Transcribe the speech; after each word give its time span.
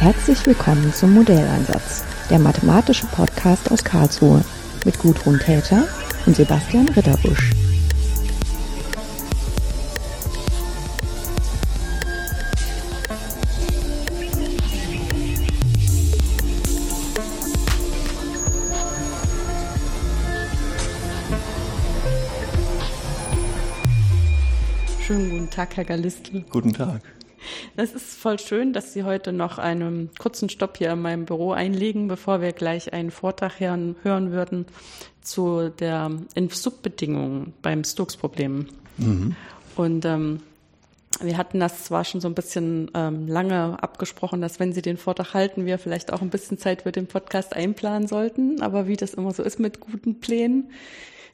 Herzlich 0.00 0.46
willkommen 0.46 0.94
zum 0.94 1.12
Modelleinsatz, 1.12 2.04
der 2.30 2.38
mathematische 2.38 3.04
Podcast 3.08 3.70
aus 3.70 3.84
Karlsruhe 3.84 4.42
mit 4.86 4.98
Gudrun 4.98 5.38
Täter 5.38 5.86
und 6.24 6.34
Sebastian 6.34 6.88
Ritterbusch. 6.88 7.50
Schönen 25.02 25.28
guten 25.28 25.50
Tag, 25.50 25.76
Herr 25.76 25.84
Galistl. 25.84 26.42
Guten 26.48 26.72
Tag. 26.72 27.02
Das 27.80 27.94
ist 27.94 28.14
voll 28.14 28.38
schön, 28.38 28.74
dass 28.74 28.92
Sie 28.92 29.04
heute 29.04 29.32
noch 29.32 29.56
einen 29.56 30.10
kurzen 30.18 30.50
Stopp 30.50 30.76
hier 30.76 30.92
in 30.92 31.00
meinem 31.00 31.24
Büro 31.24 31.52
einlegen, 31.52 32.08
bevor 32.08 32.42
wir 32.42 32.52
gleich 32.52 32.92
einen 32.92 33.10
Vortrag 33.10 33.58
hören, 33.58 33.96
hören 34.02 34.32
würden 34.32 34.66
zu 35.22 35.70
der 35.70 36.10
Subbedingungen 36.50 37.54
beim 37.62 37.82
Stokes-Problem. 37.82 38.66
Mhm. 38.98 39.34
Und 39.76 40.04
ähm, 40.04 40.40
wir 41.22 41.38
hatten 41.38 41.58
das 41.58 41.84
zwar 41.84 42.04
schon 42.04 42.20
so 42.20 42.28
ein 42.28 42.34
bisschen 42.34 42.90
ähm, 42.92 43.26
lange 43.26 43.82
abgesprochen, 43.82 44.42
dass 44.42 44.60
wenn 44.60 44.74
Sie 44.74 44.82
den 44.82 44.98
Vortrag 44.98 45.32
halten, 45.32 45.64
wir 45.64 45.78
vielleicht 45.78 46.12
auch 46.12 46.20
ein 46.20 46.28
bisschen 46.28 46.58
Zeit 46.58 46.82
für 46.82 46.92
den 46.92 47.06
Podcast 47.06 47.56
einplanen 47.56 48.06
sollten. 48.06 48.60
Aber 48.60 48.88
wie 48.88 48.96
das 48.98 49.14
immer 49.14 49.32
so 49.32 49.42
ist 49.42 49.58
mit 49.58 49.80
guten 49.80 50.20
Plänen, 50.20 50.70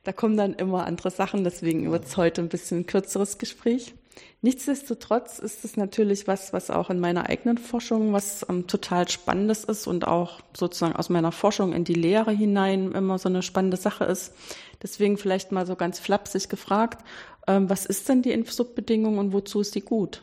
da 0.04 0.12
kommen 0.12 0.36
dann 0.36 0.54
immer 0.54 0.86
andere 0.86 1.10
Sachen. 1.10 1.42
Deswegen 1.42 1.90
wird 1.90 2.04
es 2.04 2.16
heute 2.16 2.40
ein 2.40 2.48
bisschen 2.48 2.82
ein 2.82 2.86
kürzeres 2.86 3.38
Gespräch. 3.38 3.94
Nichtsdestotrotz 4.42 5.38
ist 5.38 5.64
es 5.64 5.76
natürlich 5.76 6.26
was, 6.26 6.52
was 6.52 6.70
auch 6.70 6.90
in 6.90 7.00
meiner 7.00 7.28
eigenen 7.28 7.58
Forschung 7.58 8.12
was 8.12 8.46
ähm, 8.48 8.66
total 8.66 9.08
Spannendes 9.08 9.64
ist 9.64 9.86
und 9.86 10.06
auch 10.06 10.40
sozusagen 10.56 10.94
aus 10.94 11.08
meiner 11.08 11.32
Forschung 11.32 11.72
in 11.72 11.84
die 11.84 11.94
Lehre 11.94 12.32
hinein 12.32 12.92
immer 12.92 13.18
so 13.18 13.28
eine 13.28 13.42
spannende 13.42 13.76
Sache 13.76 14.04
ist. 14.04 14.34
Deswegen 14.82 15.18
vielleicht 15.18 15.52
mal 15.52 15.66
so 15.66 15.74
ganz 15.74 15.98
flapsig 15.98 16.48
gefragt, 16.48 17.04
ähm, 17.46 17.68
was 17.70 17.86
ist 17.86 18.08
denn 18.08 18.22
die 18.22 18.32
Impfsubbedingung 18.32 19.18
und 19.18 19.32
wozu 19.32 19.60
ist 19.60 19.74
die 19.74 19.80
gut? 19.80 20.22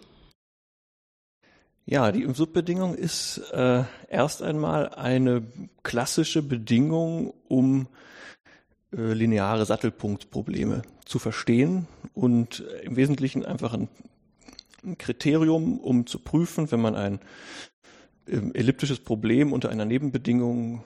Ja, 1.86 2.12
die 2.12 2.24
Impfsubbedingung 2.24 2.96
ist 2.96 3.40
äh, 3.52 3.84
erst 4.08 4.42
einmal 4.42 4.90
eine 4.90 5.44
klassische 5.84 6.42
Bedingung, 6.42 7.34
um 7.50 7.88
lineare 8.96 9.66
Sattelpunktprobleme 9.66 10.84
zu 11.06 11.20
verstehen 11.20 11.88
und 12.14 12.64
im 12.84 12.96
Wesentlichen 12.96 13.46
einfach 13.46 13.74
ein, 13.74 13.90
ein 14.84 14.98
Kriterium, 14.98 15.80
um 15.80 16.06
zu 16.06 16.20
prüfen, 16.20 16.72
wenn 16.72 16.82
man 16.82 16.96
ein 16.96 17.20
ähm, 18.28 18.54
elliptisches 18.54 19.00
Problem 19.00 19.52
unter 19.52 19.70
einer 19.70 19.86
Nebenbedingung 19.86 20.84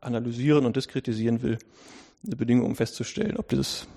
analysieren 0.00 0.66
und 0.66 0.76
diskretisieren 0.76 1.42
will, 1.42 1.58
eine 2.24 2.36
Bedingung, 2.36 2.66
um 2.66 2.76
festzustellen, 2.76 3.36
ob 3.36 3.48
dieses 3.48 3.82
äh, 3.82 3.95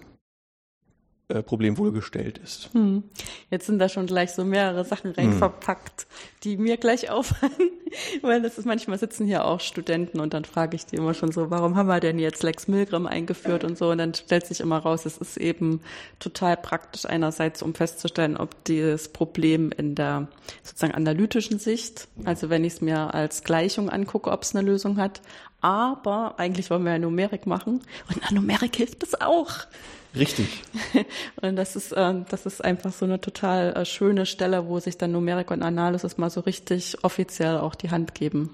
Problem 1.44 1.78
wohl 1.78 1.92
gestellt 1.92 2.40
ist. 2.40 2.74
Hm. 2.74 3.04
Jetzt 3.52 3.68
sind 3.68 3.78
da 3.78 3.88
schon 3.88 4.08
gleich 4.08 4.32
so 4.32 4.44
mehrere 4.44 4.84
Sachen 4.84 5.12
rein 5.12 5.32
hm. 5.32 5.38
verpackt, 5.38 6.08
die 6.44 6.58
mir 6.58 6.78
gleich 6.78 7.10
auffallen, 7.12 7.70
weil 8.24 8.42
das 8.42 8.58
ist 8.58 8.66
manchmal 8.66 8.98
sitzen 8.98 9.28
hier 9.28 9.46
auch 9.46 9.60
Studenten 9.60 10.20
und 10.20 10.34
dann 10.34 10.44
frage 10.44 10.76
ich 10.76 10.88
die 10.88 10.96
immer 10.96 11.14
schon 11.14 11.32
so, 11.32 11.52
warum 11.52 11.76
haben 11.76 11.86
wir 11.86 12.00
denn 12.00 12.18
jetzt 12.18 12.42
Lex 12.42 12.68
Milgram 12.68 13.06
eingeführt 13.06 13.64
und 13.64 13.78
so 13.78 13.92
und 13.92 14.00
dann 14.00 14.16
stellt 14.16 14.48
sich 14.48 14.60
immer 14.60 14.80
raus, 14.80 15.06
es 15.06 15.18
ist 15.18 15.38
eben 15.38 15.82
total 16.18 16.58
praktisch 16.58 17.06
einerseits, 17.06 17.62
um 17.62 17.76
festzustellen, 17.76 18.36
ob 18.36 18.64
dieses 18.64 19.10
Problem 19.10 19.72
in 19.72 19.94
der 19.94 20.30
sozusagen 20.64 20.96
analytischen 20.96 21.60
Sicht, 21.60 22.08
also 22.26 22.50
wenn 22.50 22.64
ich 22.64 22.74
es 22.74 22.82
mir 22.82 23.14
als 23.14 23.44
Gleichung 23.44 23.92
angucke, 23.92 24.32
ob 24.32 24.42
es 24.42 24.56
eine 24.56 24.68
Lösung 24.68 24.98
hat, 24.98 25.22
aber 25.62 26.40
eigentlich 26.40 26.72
wollen 26.72 26.86
wir 26.86 26.94
ja 26.94 27.00
Numerik 27.00 27.46
machen 27.46 27.82
und 28.10 28.28
an 28.28 28.34
Numerik 28.34 28.76
hilft 28.76 29.04
es 29.04 29.20
auch. 29.22 29.68
Richtig. 30.16 30.64
und 31.42 31.56
das 31.56 31.76
ist, 31.76 31.92
äh, 31.92 32.14
das 32.30 32.46
ist 32.46 32.64
einfach 32.64 32.92
so 32.92 33.06
eine 33.06 33.22
total 33.22 33.74
äh, 33.74 33.86
schöne 33.86 34.26
Stelle, 34.26 34.68
wo 34.68 34.80
sich 34.80 34.98
dann 34.98 35.12
Numerik 35.12 35.52
und 35.52 35.62
Analysis 35.62 36.18
mal 36.18 36.30
so 36.30 36.42
richtig 36.42 37.04
offiziell 37.04 37.58
auch 37.58 37.76
die 37.76 37.92
Hand 37.92 38.16
geben. 38.16 38.50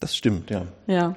Das 0.00 0.16
stimmt, 0.16 0.50
ja. 0.50 0.66
Ja. 0.86 1.16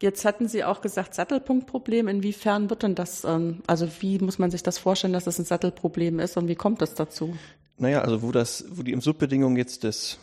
Jetzt 0.00 0.24
hatten 0.24 0.48
Sie 0.48 0.64
auch 0.64 0.80
gesagt, 0.80 1.14
Sattelpunktproblem. 1.14 2.08
Inwiefern 2.08 2.70
wird 2.70 2.82
denn 2.82 2.94
das, 2.94 3.24
ähm, 3.24 3.62
also 3.66 3.88
wie 4.00 4.18
muss 4.18 4.38
man 4.38 4.50
sich 4.50 4.62
das 4.62 4.78
vorstellen, 4.78 5.12
dass 5.12 5.24
das 5.24 5.38
ein 5.38 5.44
Sattelproblem 5.44 6.20
ist 6.20 6.36
und 6.36 6.48
wie 6.48 6.54
kommt 6.54 6.80
das 6.80 6.94
dazu? 6.94 7.36
Naja, 7.78 8.00
also 8.02 8.22
wo 8.22 8.32
das, 8.32 8.64
wo 8.70 8.82
die 8.82 8.92
im 8.92 9.00
Subbedingung 9.00 9.56
jetzt 9.56 9.84
das, 9.84 10.18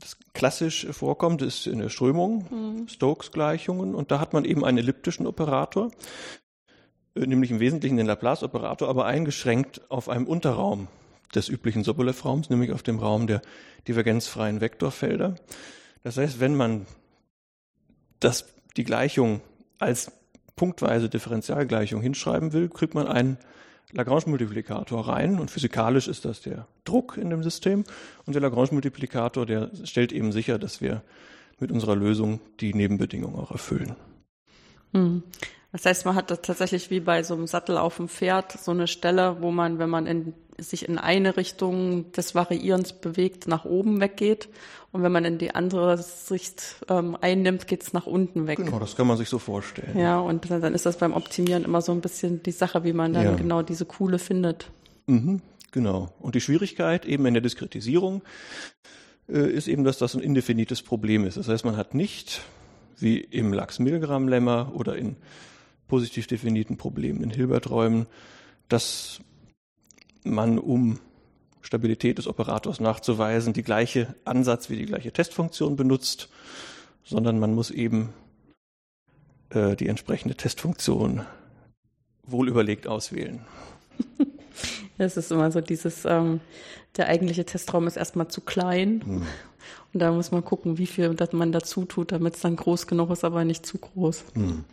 das 0.00 0.16
klassisch 0.32 0.86
vorkommt, 0.90 1.42
ist 1.42 1.66
in 1.66 1.80
der 1.80 1.88
Strömung, 1.88 2.46
mhm. 2.50 2.88
Stokes-Gleichungen 2.88 3.94
und 3.94 4.10
da 4.10 4.20
hat 4.20 4.32
man 4.32 4.44
eben 4.44 4.64
einen 4.64 4.78
elliptischen 4.78 5.26
Operator, 5.26 5.90
nämlich 7.16 7.50
im 7.50 7.60
Wesentlichen 7.60 7.96
den 7.96 8.06
Laplace-Operator, 8.06 8.88
aber 8.88 9.06
eingeschränkt 9.06 9.90
auf 9.90 10.08
einem 10.08 10.26
Unterraum 10.26 10.88
des 11.34 11.48
üblichen 11.48 11.84
Sobolev-Raums, 11.84 12.50
nämlich 12.50 12.72
auf 12.72 12.82
dem 12.82 12.98
Raum 12.98 13.26
der 13.26 13.42
divergenzfreien 13.88 14.60
Vektorfelder. 14.60 15.36
Das 16.02 16.16
heißt, 16.16 16.40
wenn 16.40 16.54
man 16.54 16.86
das, 18.20 18.46
die 18.76 18.84
Gleichung 18.84 19.40
als 19.78 20.12
punktweise 20.54 21.08
Differentialgleichung 21.08 22.00
hinschreiben 22.00 22.52
will, 22.52 22.68
kriegt 22.68 22.94
man 22.94 23.06
einen 23.06 23.38
Lagrange-Multiplikator 23.92 25.08
rein 25.08 25.38
und 25.38 25.50
physikalisch 25.50 26.08
ist 26.08 26.24
das 26.24 26.40
der 26.40 26.66
Druck 26.84 27.16
in 27.16 27.30
dem 27.30 27.42
System 27.42 27.84
und 28.24 28.34
der 28.34 28.42
Lagrange-Multiplikator, 28.42 29.46
der 29.46 29.70
stellt 29.84 30.12
eben 30.12 30.32
sicher, 30.32 30.58
dass 30.58 30.80
wir 30.80 31.02
mit 31.58 31.70
unserer 31.70 31.96
Lösung 31.96 32.40
die 32.60 32.74
Nebenbedingungen 32.74 33.36
auch 33.36 33.50
erfüllen. 33.50 33.94
Hm. 34.92 35.22
Das 35.72 35.84
heißt, 35.84 36.06
man 36.06 36.14
hat 36.14 36.30
das 36.30 36.40
tatsächlich 36.42 36.90
wie 36.90 37.00
bei 37.00 37.22
so 37.22 37.34
einem 37.34 37.46
Sattel 37.46 37.76
auf 37.76 37.96
dem 37.96 38.08
Pferd 38.08 38.52
so 38.52 38.70
eine 38.70 38.86
Stelle, 38.86 39.38
wo 39.40 39.50
man, 39.50 39.78
wenn 39.78 39.90
man 39.90 40.06
in, 40.06 40.32
sich 40.58 40.88
in 40.88 40.98
eine 40.98 41.36
Richtung 41.36 42.12
des 42.12 42.34
Variierens 42.34 42.92
bewegt, 42.94 43.46
nach 43.46 43.64
oben 43.64 44.00
weggeht. 44.00 44.48
Und 44.92 45.02
wenn 45.02 45.12
man 45.12 45.24
in 45.24 45.38
die 45.38 45.54
andere 45.54 45.98
Sicht 45.98 46.76
ähm, 46.88 47.16
einnimmt, 47.20 47.66
geht 47.66 47.82
es 47.82 47.92
nach 47.92 48.06
unten 48.06 48.46
weg. 48.46 48.58
Genau, 48.58 48.78
das 48.78 48.96
kann 48.96 49.06
man 49.06 49.18
sich 49.18 49.28
so 49.28 49.38
vorstellen. 49.38 49.98
Ja, 49.98 50.18
und 50.18 50.50
dann 50.50 50.74
ist 50.74 50.86
das 50.86 50.96
beim 50.96 51.12
Optimieren 51.12 51.64
immer 51.64 51.82
so 51.82 51.92
ein 51.92 52.00
bisschen 52.00 52.42
die 52.42 52.52
Sache, 52.52 52.84
wie 52.84 52.94
man 52.94 53.12
dann 53.12 53.24
ja. 53.24 53.34
genau 53.34 53.60
diese 53.62 53.84
Kuhle 53.84 54.18
findet. 54.18 54.70
Mhm, 55.06 55.42
genau. 55.72 56.08
Und 56.20 56.34
die 56.34 56.40
Schwierigkeit 56.40 57.04
eben 57.04 57.26
in 57.26 57.34
der 57.34 57.42
Diskretisierung 57.42 58.22
äh, 59.28 59.50
ist 59.50 59.68
eben, 59.68 59.84
dass 59.84 59.98
das 59.98 60.14
ein 60.14 60.20
indefinites 60.20 60.82
Problem 60.82 61.24
ist. 61.24 61.36
Das 61.36 61.48
heißt, 61.48 61.64
man 61.64 61.76
hat 61.76 61.94
nicht 61.94 62.40
wie 62.98 63.18
im 63.18 63.52
Lachs-Milgram-Lemma 63.52 64.72
oder 64.74 64.96
in 64.96 65.16
positiv 65.88 66.26
definierten 66.26 66.76
Problemen 66.76 67.22
in 67.22 67.30
Hilbert-Räumen, 67.30 68.06
dass 68.68 69.20
man, 70.24 70.58
um 70.58 70.98
Stabilität 71.62 72.18
des 72.18 72.26
Operators 72.26 72.80
nachzuweisen, 72.80 73.52
die 73.52 73.62
gleiche 73.62 74.14
Ansatz 74.24 74.70
wie 74.70 74.76
die 74.76 74.86
gleiche 74.86 75.12
Testfunktion 75.12 75.76
benutzt, 75.76 76.28
sondern 77.04 77.38
man 77.38 77.54
muss 77.54 77.70
eben 77.70 78.12
äh, 79.50 79.76
die 79.76 79.88
entsprechende 79.88 80.36
Testfunktion 80.36 81.26
wohl 82.24 82.48
überlegt 82.48 82.86
auswählen. 82.86 83.40
Es 84.98 85.18
ist 85.18 85.30
immer 85.30 85.52
so 85.52 85.60
dieses, 85.60 86.06
ähm, 86.06 86.40
der 86.96 87.08
eigentliche 87.08 87.44
Testraum 87.44 87.86
ist 87.86 87.98
erstmal 87.98 88.28
zu 88.28 88.40
klein. 88.40 89.02
Hm. 89.04 89.22
Und 89.92 90.00
da 90.00 90.12
muss 90.12 90.30
man 90.30 90.44
gucken, 90.44 90.78
wie 90.78 90.86
viel 90.86 91.14
man 91.32 91.52
dazu 91.52 91.84
tut, 91.84 92.12
damit 92.12 92.34
es 92.34 92.40
dann 92.40 92.56
groß 92.56 92.86
genug 92.86 93.10
ist, 93.10 93.24
aber 93.24 93.44
nicht 93.44 93.64
zu 93.64 93.78
groß. 93.78 94.24
Hm. 94.34 94.64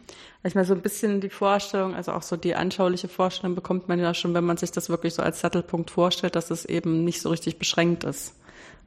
Ich 0.45 0.55
meine, 0.55 0.67
so 0.67 0.73
ein 0.73 0.81
bisschen 0.81 1.21
die 1.21 1.29
Vorstellung, 1.29 1.95
also 1.95 2.11
auch 2.11 2.21
so 2.21 2.35
die 2.35 2.55
anschauliche 2.55 3.07
Vorstellung 3.07 3.55
bekommt 3.55 3.87
man 3.87 3.99
ja 3.99 4.13
schon, 4.13 4.33
wenn 4.33 4.43
man 4.43 4.57
sich 4.57 4.71
das 4.71 4.89
wirklich 4.89 5.13
so 5.13 5.21
als 5.21 5.40
Sattelpunkt 5.40 5.90
vorstellt, 5.90 6.35
dass 6.35 6.51
es 6.51 6.66
eben 6.66 7.05
nicht 7.05 7.22
so 7.22 7.29
richtig 7.29 7.57
beschränkt 7.57 8.03
ist. 8.03 8.34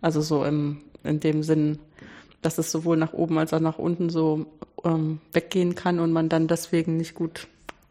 Also 0.03 0.21
so 0.21 0.45
im, 0.45 0.83
in 1.03 1.21
dem 1.21 1.43
Sinn, 1.43 1.79
dass 2.43 2.59
es 2.59 2.71
sowohl 2.71 2.99
nach 2.99 3.15
oben 3.15 3.39
als 3.39 3.55
auch 3.55 3.61
nach 3.61 3.79
unten 3.79 4.11
so 4.11 4.47
ähm, 4.85 5.21
weggehen 5.33 5.75
kann 5.75 5.99
und 5.99 6.13
man 6.13 6.29
dann 6.29 6.47
deswegen 6.47 6.99
nicht 6.99 7.15
gut 7.15 7.49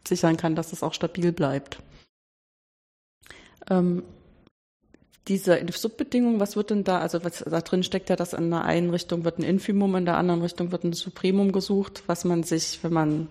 sichern 0.07 0.38
kann, 0.38 0.56
dass 0.56 0.71
es 0.71 0.83
auch 0.83 0.94
stabil 0.94 1.31
bleibt. 1.31 1.79
Ähm, 3.69 4.03
diese 5.27 5.60
Subbedingung, 5.72 6.39
was 6.39 6.56
wird 6.56 6.69
denn 6.69 6.83
da, 6.83 7.00
also 7.00 7.24
was 7.24 7.39
da 7.39 7.62
drin 7.62 7.83
steckt 7.83 8.10
ja, 8.10 8.16
dass 8.16 8.33
in 8.33 8.51
der 8.51 8.63
einen 8.63 8.92
Richtung 8.92 9.24
wird 9.24 9.39
ein 9.39 9.44
Infimum, 9.44 9.95
in 9.95 10.06
der 10.06 10.18
anderen 10.18 10.42
Richtung 10.42 10.72
wird 10.72 10.83
ein 10.83 10.94
Supremum 10.94 11.51
gesucht, 11.51 12.04
was 12.06 12.25
man 12.25 12.44
sich, 12.44 12.80
wenn 12.83 12.94
man 12.94 13.27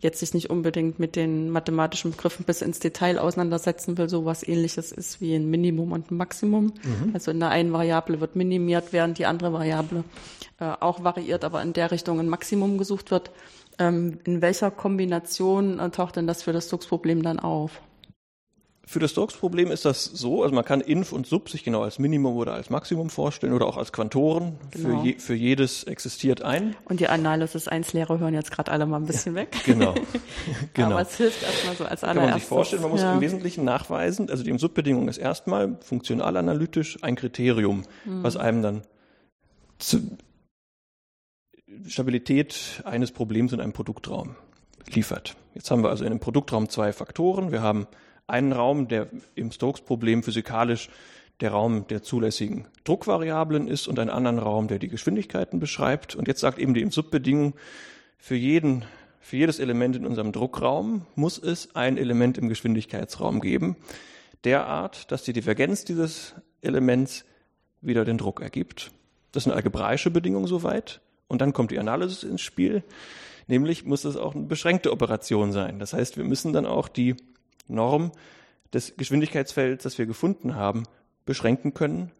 jetzt 0.00 0.20
sich 0.20 0.34
nicht 0.34 0.50
unbedingt 0.50 0.98
mit 0.98 1.14
den 1.14 1.50
mathematischen 1.50 2.12
Begriffen 2.12 2.44
bis 2.44 2.62
ins 2.62 2.78
Detail 2.78 3.18
auseinandersetzen 3.18 3.98
will, 3.98 4.08
so 4.08 4.24
was 4.24 4.46
ähnliches 4.46 4.92
ist 4.92 5.20
wie 5.20 5.34
ein 5.34 5.48
Minimum 5.50 5.92
und 5.92 6.10
ein 6.10 6.16
Maximum. 6.16 6.72
Mhm. 6.82 7.10
Also 7.12 7.30
in 7.30 7.40
der 7.40 7.50
einen 7.50 7.72
Variable 7.72 8.20
wird 8.20 8.34
minimiert, 8.36 8.92
während 8.92 9.18
die 9.18 9.26
andere 9.26 9.52
Variable 9.52 10.04
äh, 10.58 10.72
auch 10.80 11.04
variiert, 11.04 11.44
aber 11.44 11.62
in 11.62 11.74
der 11.74 11.90
Richtung 11.90 12.18
ein 12.18 12.28
Maximum 12.28 12.78
gesucht 12.78 13.10
wird. 13.10 13.30
Ähm, 13.78 14.18
in 14.24 14.40
welcher 14.42 14.70
Kombination 14.70 15.78
äh, 15.78 15.90
taucht 15.90 16.16
denn 16.16 16.26
das 16.26 16.42
für 16.42 16.52
das 16.52 16.66
Stokes-Problem 16.66 17.22
dann 17.22 17.38
auf? 17.38 17.80
Für 18.90 18.98
das 18.98 19.12
Stokes-Problem 19.12 19.70
ist 19.70 19.84
das 19.84 20.04
so, 20.04 20.42
also 20.42 20.52
man 20.52 20.64
kann 20.64 20.80
Inf 20.80 21.12
und 21.12 21.24
Sub 21.24 21.48
sich 21.48 21.62
genau 21.62 21.82
als 21.82 22.00
Minimum 22.00 22.34
oder 22.34 22.54
als 22.54 22.70
Maximum 22.70 23.08
vorstellen 23.08 23.52
oder 23.52 23.66
auch 23.66 23.76
als 23.76 23.92
Quantoren. 23.92 24.58
Genau. 24.72 25.00
Für, 25.00 25.06
je, 25.06 25.18
für 25.18 25.34
jedes 25.34 25.84
existiert 25.84 26.42
ein. 26.42 26.74
Und 26.86 26.98
die 26.98 27.06
Analysis 27.06 27.68
1 27.68 27.92
Lehrer 27.92 28.18
hören 28.18 28.34
jetzt 28.34 28.50
gerade 28.50 28.72
alle 28.72 28.86
mal 28.86 28.96
ein 28.96 29.06
bisschen 29.06 29.36
weg. 29.36 29.54
Genau. 29.64 29.94
genau. 30.74 30.90
Aber 30.90 31.02
es 31.02 31.16
hilft 31.16 31.40
erstmal 31.40 31.76
so 31.76 31.84
als 31.84 32.00
Kann 32.00 32.16
man 32.16 32.16
sich 32.16 32.22
allererstes. 32.24 32.48
vorstellen, 32.48 32.82
man 32.82 32.90
muss 32.90 33.02
ja. 33.02 33.14
im 33.14 33.20
Wesentlichen 33.20 33.64
nachweisen, 33.64 34.28
also 34.28 34.42
die 34.42 34.58
Subbedingung 34.58 35.06
ist 35.06 35.18
erstmal 35.18 35.76
funktionalanalytisch 35.82 36.98
ein 37.04 37.14
Kriterium, 37.14 37.84
Hm. 38.02 38.24
was 38.24 38.36
einem 38.36 38.62
dann 38.62 38.82
Stabilität 41.86 42.82
eines 42.84 43.12
Problems 43.12 43.52
in 43.52 43.60
einem 43.60 43.72
Produktraum 43.72 44.34
liefert. 44.88 45.36
Jetzt 45.54 45.70
haben 45.70 45.84
wir 45.84 45.90
also 45.90 46.02
in 46.02 46.10
einem 46.10 46.18
Produktraum 46.18 46.68
zwei 46.68 46.92
Faktoren. 46.92 47.52
Wir 47.52 47.62
haben 47.62 47.86
einen 48.30 48.52
Raum, 48.52 48.88
der 48.88 49.08
im 49.34 49.50
Stokes-Problem 49.52 50.22
physikalisch 50.22 50.88
der 51.40 51.52
Raum 51.52 51.86
der 51.88 52.02
zulässigen 52.02 52.66
Druckvariablen 52.84 53.68
ist 53.68 53.88
und 53.88 53.98
einen 53.98 54.10
anderen 54.10 54.38
Raum, 54.38 54.68
der 54.68 54.78
die 54.78 54.88
Geschwindigkeiten 54.88 55.58
beschreibt. 55.58 56.14
Und 56.14 56.28
jetzt 56.28 56.40
sagt 56.40 56.58
eben 56.58 56.74
die 56.74 56.88
Subbedingung, 56.90 57.54
für 58.18 58.34
jeden, 58.34 58.84
für 59.20 59.36
jedes 59.38 59.58
Element 59.58 59.96
in 59.96 60.06
unserem 60.06 60.32
Druckraum 60.32 61.06
muss 61.14 61.38
es 61.38 61.74
ein 61.74 61.96
Element 61.96 62.36
im 62.36 62.48
Geschwindigkeitsraum 62.48 63.40
geben, 63.40 63.76
derart, 64.44 65.10
dass 65.10 65.22
die 65.22 65.32
Divergenz 65.32 65.84
dieses 65.84 66.34
Elements 66.60 67.24
wieder 67.80 68.04
den 68.04 68.18
Druck 68.18 68.42
ergibt. 68.42 68.90
Das 69.32 69.44
ist 69.44 69.46
eine 69.46 69.56
algebraische 69.56 70.10
Bedingung 70.10 70.46
soweit. 70.46 71.00
Und 71.28 71.40
dann 71.40 71.52
kommt 71.52 71.70
die 71.70 71.78
Analysis 71.78 72.24
ins 72.24 72.40
Spiel. 72.40 72.82
Nämlich 73.46 73.84
muss 73.84 74.04
es 74.04 74.16
auch 74.16 74.34
eine 74.34 74.44
beschränkte 74.44 74.92
Operation 74.92 75.52
sein. 75.52 75.78
Das 75.78 75.92
heißt, 75.92 76.16
wir 76.16 76.24
müssen 76.24 76.52
dann 76.52 76.66
auch 76.66 76.88
die 76.88 77.16
Norm 77.70 78.12
des 78.72 78.96
Geschwindigkeitsfelds, 78.96 79.82
das 79.82 79.98
wir 79.98 80.06
gefunden 80.06 80.54
haben, 80.54 80.84
beschränken 81.24 81.74
können 81.74 82.12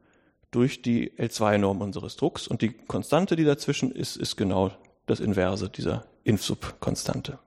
durch 0.50 0.82
die 0.82 1.12
L2-Norm 1.12 1.80
unseres 1.80 2.16
Drucks. 2.16 2.48
Und 2.48 2.62
die 2.62 2.72
Konstante, 2.72 3.36
die 3.36 3.44
dazwischen 3.44 3.92
ist, 3.92 4.16
ist 4.16 4.36
genau 4.36 4.72
das 5.06 5.20
Inverse 5.20 5.68
dieser 5.68 6.04
Inf-Sub-Konstante. 6.24 7.38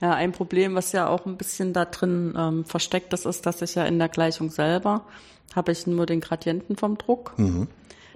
Ja, 0.00 0.14
ein 0.14 0.32
Problem, 0.32 0.74
was 0.74 0.92
ja 0.92 1.08
auch 1.08 1.24
ein 1.26 1.36
bisschen 1.36 1.72
da 1.72 1.84
drin 1.84 2.34
ähm, 2.36 2.64
versteckt 2.64 3.12
ist, 3.12 3.26
ist, 3.26 3.46
dass 3.46 3.62
ich 3.62 3.74
ja 3.74 3.84
in 3.84 3.98
der 3.98 4.08
Gleichung 4.08 4.50
selber 4.50 5.04
habe 5.54 5.72
ich 5.72 5.86
nur 5.86 6.06
den 6.06 6.20
Gradienten 6.20 6.76
vom 6.76 6.98
Druck. 6.98 7.34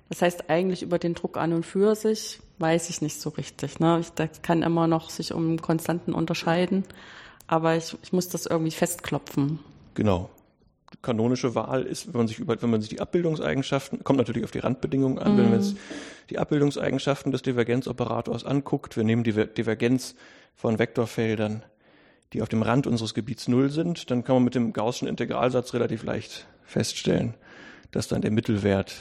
Das 0.09 0.23
heißt, 0.23 0.51
eigentlich 0.51 0.83
über 0.83 0.99
den 0.99 1.15
Druck 1.15 1.37
an 1.37 1.53
und 1.53 1.65
für 1.65 1.95
sich 1.95 2.41
weiß 2.59 2.91
ich 2.91 3.01
nicht 3.03 3.21
so 3.21 3.31
richtig. 3.31 3.79
Ne? 3.79 3.99
Ich, 4.01 4.11
das 4.11 4.43
kann 4.43 4.63
immer 4.63 4.87
noch 4.87 5.11
sich 5.11 5.33
um 5.33 5.61
Konstanten 5.61 6.15
unterscheiden, 6.15 6.85
aber 7.49 7.77
ich, 7.77 7.97
ich 8.03 8.13
muss 8.13 8.29
das 8.29 8.47
irgendwie 8.47 8.71
festklopfen. 8.71 9.59
Genau. 9.95 10.31
Die 10.93 10.99
kanonische 11.03 11.55
Wahl 11.55 11.83
ist, 11.83 12.07
wenn 12.07 12.19
man 12.19 12.29
sich 12.29 12.39
über, 12.39 12.61
wenn 12.63 12.71
man 12.71 12.81
sich 12.81 12.89
die 12.91 13.01
Abbildungseigenschaften, 13.01 14.05
kommt 14.05 14.19
natürlich 14.19 14.45
auf 14.45 14.53
die 14.53 14.61
Randbedingungen 14.61 15.19
an, 15.19 15.37
wenn 15.37 15.51
man 15.51 15.63
sich 15.63 15.77
die 16.31 16.39
Abbildungseigenschaften 16.39 17.33
des 17.33 17.43
Divergenzoperators 17.43 18.45
anguckt, 18.45 18.97
wir 18.97 19.05
nehmen 19.05 19.25
die 19.25 19.33
Ver- 19.33 19.47
Divergenz 19.47 20.15
von 20.55 20.79
Vektorfeldern, 20.79 21.63
die 22.33 22.43
auf 22.43 22.49
dem 22.49 22.63
Rand 22.63 22.87
unseres 22.87 23.13
Gebiets 23.15 23.49
Null 23.49 23.71
sind, 23.71 24.11
dann 24.11 24.25
kann 24.25 24.37
man 24.37 24.45
mit 24.45 24.55
dem 24.55 24.73
Gaußschen 24.73 25.09
Integralsatz 25.09 25.75
relativ 25.75 26.05
leicht 26.05 26.47
feststellen, 26.65 27.35
dass 27.91 28.09
dann 28.09 28.23
der 28.23 28.31
Mittelwert 28.31 28.95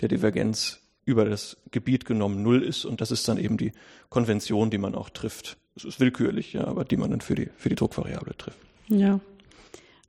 der 0.00 0.08
Divergenz 0.08 0.80
über 1.04 1.24
das 1.24 1.56
Gebiet 1.70 2.04
genommen 2.04 2.42
Null 2.42 2.62
ist 2.62 2.84
und 2.84 3.00
das 3.00 3.10
ist 3.10 3.26
dann 3.28 3.38
eben 3.38 3.56
die 3.56 3.72
Konvention, 4.10 4.70
die 4.70 4.78
man 4.78 4.94
auch 4.94 5.10
trifft. 5.10 5.56
Es 5.80 5.84
ist 5.86 6.00
willkürlich, 6.00 6.52
ja, 6.52 6.66
aber 6.66 6.84
die 6.84 6.98
man 6.98 7.10
dann 7.10 7.22
für 7.22 7.34
die, 7.34 7.48
für 7.56 7.70
die 7.70 7.74
Druckvariable 7.74 8.36
trifft. 8.36 8.58
Ja. 8.88 9.18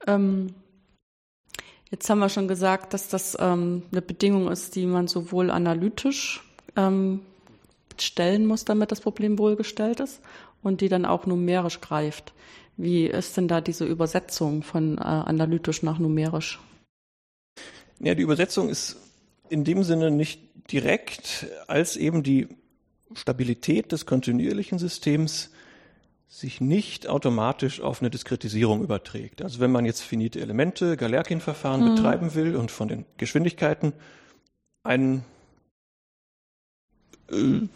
Ähm, 0.05 0.53
jetzt 1.89 2.09
haben 2.09 2.19
wir 2.19 2.27
schon 2.27 2.49
gesagt, 2.49 2.93
dass 2.93 3.07
das 3.07 3.37
ähm, 3.39 3.83
eine 3.91 4.01
Bedingung 4.01 4.51
ist, 4.51 4.75
die 4.75 4.85
man 4.85 5.07
sowohl 5.07 5.49
analytisch 5.49 6.43
ähm, 6.75 7.21
stellen 7.97 8.45
muss, 8.47 8.65
damit 8.65 8.91
das 8.91 8.99
Problem 8.99 9.37
wohlgestellt 9.39 10.01
ist, 10.01 10.21
und 10.61 10.81
die 10.81 10.89
dann 10.89 11.05
auch 11.05 11.25
numerisch 11.25 11.79
greift. 11.79 12.33
Wie 12.75 13.05
ist 13.05 13.37
denn 13.37 13.47
da 13.47 13.61
diese 13.61 13.85
Übersetzung 13.85 14.63
von 14.63 14.97
äh, 14.97 15.01
analytisch 15.01 15.83
nach 15.83 15.99
numerisch? 15.99 16.59
Ja, 17.99 18.13
die 18.13 18.23
Übersetzung 18.23 18.67
ist 18.67 18.97
in 19.47 19.63
dem 19.63 19.83
Sinne 19.83 20.11
nicht 20.11 20.41
direkt, 20.69 21.47
als 21.67 21.95
eben 21.95 22.23
die 22.23 22.49
Stabilität 23.13 23.91
des 23.93 24.05
kontinuierlichen 24.05 24.79
Systems 24.79 25.51
sich 26.33 26.61
nicht 26.61 27.09
automatisch 27.09 27.81
auf 27.81 28.01
eine 28.01 28.09
Diskretisierung 28.09 28.81
überträgt. 28.81 29.41
Also 29.41 29.59
wenn 29.59 29.69
man 29.69 29.83
jetzt 29.83 29.99
finite 29.99 30.39
Elemente, 30.39 30.95
Galerkin-Verfahren 30.95 31.93
betreiben 31.93 32.33
will 32.35 32.55
und 32.55 32.71
von 32.71 32.87
den 32.87 33.05
Geschwindigkeiten 33.17 33.91
einen 34.81 35.25
äh, 37.29 37.67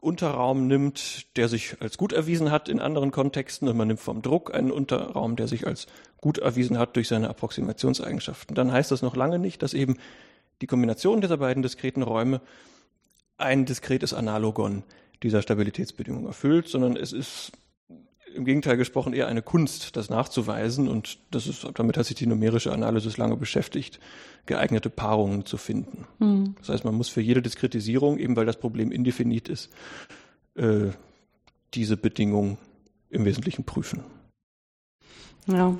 Unterraum 0.00 0.66
nimmt, 0.66 1.34
der 1.38 1.48
sich 1.48 1.80
als 1.80 1.96
gut 1.96 2.12
erwiesen 2.12 2.50
hat 2.50 2.68
in 2.68 2.80
anderen 2.80 3.12
Kontexten 3.12 3.66
und 3.66 3.78
man 3.78 3.88
nimmt 3.88 4.00
vom 4.00 4.20
Druck 4.20 4.54
einen 4.54 4.70
Unterraum, 4.70 5.34
der 5.34 5.48
sich 5.48 5.66
als 5.66 5.86
gut 6.18 6.36
erwiesen 6.36 6.78
hat 6.78 6.96
durch 6.96 7.08
seine 7.08 7.30
Approximationseigenschaften, 7.30 8.54
dann 8.54 8.70
heißt 8.70 8.90
das 8.90 9.00
noch 9.00 9.16
lange 9.16 9.38
nicht, 9.38 9.62
dass 9.62 9.72
eben 9.72 9.96
die 10.60 10.66
Kombination 10.66 11.22
dieser 11.22 11.38
beiden 11.38 11.62
diskreten 11.62 12.02
Räume 12.02 12.42
ein 13.38 13.64
diskretes 13.64 14.12
Analogon 14.12 14.82
dieser 15.22 15.42
Stabilitätsbedingung 15.42 16.26
erfüllt, 16.26 16.68
sondern 16.68 16.96
es 16.96 17.12
ist 17.12 17.52
im 18.34 18.44
Gegenteil 18.44 18.76
gesprochen 18.76 19.14
eher 19.14 19.26
eine 19.26 19.42
Kunst, 19.42 19.96
das 19.96 20.10
nachzuweisen 20.10 20.88
und 20.88 21.18
das 21.30 21.46
ist, 21.46 21.66
damit 21.74 21.96
hat 21.96 22.06
sich 22.06 22.16
die 22.16 22.26
numerische 22.26 22.72
Analysis 22.72 23.16
lange 23.16 23.36
beschäftigt, 23.36 23.98
geeignete 24.46 24.90
Paarungen 24.90 25.44
zu 25.46 25.56
finden. 25.56 26.06
Das 26.58 26.68
heißt, 26.68 26.84
man 26.84 26.94
muss 26.94 27.08
für 27.08 27.20
jede 27.20 27.42
Diskretisierung, 27.42 28.18
eben 28.18 28.36
weil 28.36 28.46
das 28.46 28.58
Problem 28.58 28.92
indefinit 28.92 29.48
ist, 29.48 29.70
äh, 30.54 30.90
diese 31.74 31.96
Bedingung 31.96 32.58
im 33.10 33.24
Wesentlichen 33.24 33.64
prüfen. 33.64 34.04
Ja. 35.46 35.76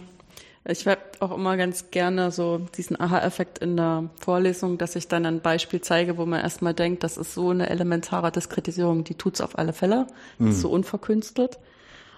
Ich 0.64 0.86
habe 0.86 1.00
auch 1.20 1.32
immer 1.32 1.56
ganz 1.56 1.90
gerne 1.90 2.30
so 2.30 2.58
diesen 2.76 3.00
Aha-Effekt 3.00 3.58
in 3.58 3.76
der 3.76 4.10
Vorlesung, 4.20 4.76
dass 4.76 4.96
ich 4.96 5.08
dann 5.08 5.24
ein 5.24 5.40
Beispiel 5.40 5.80
zeige, 5.80 6.18
wo 6.18 6.26
man 6.26 6.40
erstmal 6.40 6.74
denkt, 6.74 7.04
das 7.04 7.16
ist 7.16 7.34
so 7.34 7.50
eine 7.50 7.70
elementare 7.70 8.30
Diskretisierung, 8.30 9.04
die 9.04 9.14
tut's 9.14 9.40
auf 9.40 9.58
alle 9.58 9.72
Fälle. 9.72 10.06
Das 10.38 10.48
ist 10.50 10.60
so 10.60 10.70
unverkünstelt. 10.70 11.58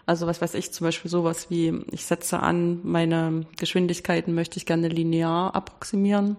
Also 0.06 0.26
was 0.26 0.40
weiß 0.40 0.54
ich, 0.54 0.72
zum 0.72 0.86
Beispiel 0.86 1.10
sowas 1.10 1.50
wie, 1.50 1.84
ich 1.92 2.04
setze 2.04 2.40
an, 2.40 2.80
meine 2.82 3.46
Geschwindigkeiten 3.58 4.34
möchte 4.34 4.56
ich 4.56 4.66
gerne 4.66 4.88
linear 4.88 5.54
approximieren. 5.54 6.36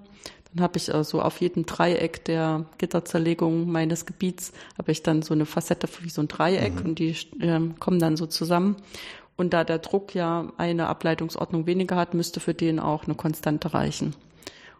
Dann 0.53 0.63
habe 0.63 0.77
ich 0.77 0.93
also 0.93 1.21
auf 1.21 1.39
jedem 1.39 1.65
Dreieck 1.65 2.25
der 2.25 2.65
Gitterzerlegung 2.77 3.71
meines 3.71 4.05
Gebiets, 4.05 4.51
habe 4.77 4.91
ich 4.91 5.03
dann 5.03 5.21
so 5.21 5.33
eine 5.33 5.45
Facette 5.45 5.87
wie 6.01 6.09
so 6.09 6.21
ein 6.21 6.27
Dreieck 6.27 6.73
und 6.83 6.99
die 6.99 7.15
ähm, 7.39 7.79
kommen 7.79 7.99
dann 7.99 8.17
so 8.17 8.25
zusammen. 8.25 8.75
Und 9.37 9.53
da 9.53 9.63
der 9.63 9.79
Druck 9.79 10.13
ja 10.13 10.51
eine 10.57 10.87
Ableitungsordnung 10.87 11.65
weniger 11.65 11.95
hat, 11.95 12.13
müsste 12.13 12.39
für 12.39 12.53
den 12.53 12.79
auch 12.79 13.05
eine 13.05 13.15
Konstante 13.15 13.73
reichen. 13.73 14.15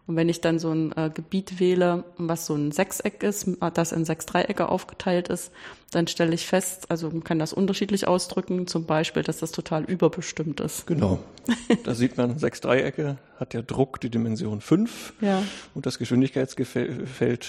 Und 0.08 0.16
wenn 0.16 0.28
ich 0.28 0.40
dann 0.40 0.58
so 0.58 0.70
ein 0.72 0.90
äh, 0.96 1.10
Gebiet 1.14 1.60
wähle, 1.60 2.02
was 2.18 2.46
so 2.46 2.54
ein 2.54 2.72
Sechseck 2.72 3.22
ist, 3.22 3.46
äh, 3.46 3.70
das 3.72 3.92
in 3.92 4.04
sechs 4.04 4.26
Dreiecke 4.26 4.68
aufgeteilt 4.68 5.28
ist, 5.28 5.52
dann 5.92 6.08
stelle 6.08 6.34
ich 6.34 6.46
fest, 6.46 6.90
also 6.90 7.08
man 7.08 7.22
kann 7.22 7.38
das 7.38 7.52
unterschiedlich 7.52 8.08
ausdrücken, 8.08 8.66
zum 8.66 8.84
Beispiel, 8.84 9.22
dass 9.22 9.38
das 9.38 9.52
total 9.52 9.84
überbestimmt 9.84 10.60
ist. 10.60 10.86
Genau. 10.86 11.20
Da 11.84 11.94
sieht 11.94 12.16
man, 12.16 12.38
sechs 12.38 12.60
Dreiecke 12.60 13.16
hat 13.38 13.52
der 13.52 13.62
Druck 13.62 14.00
die 14.00 14.10
Dimension 14.10 14.60
5 14.60 15.14
Ja. 15.20 15.42
und 15.74 15.86
das 15.86 15.98
Geschwindigkeitsfeld 15.98 17.46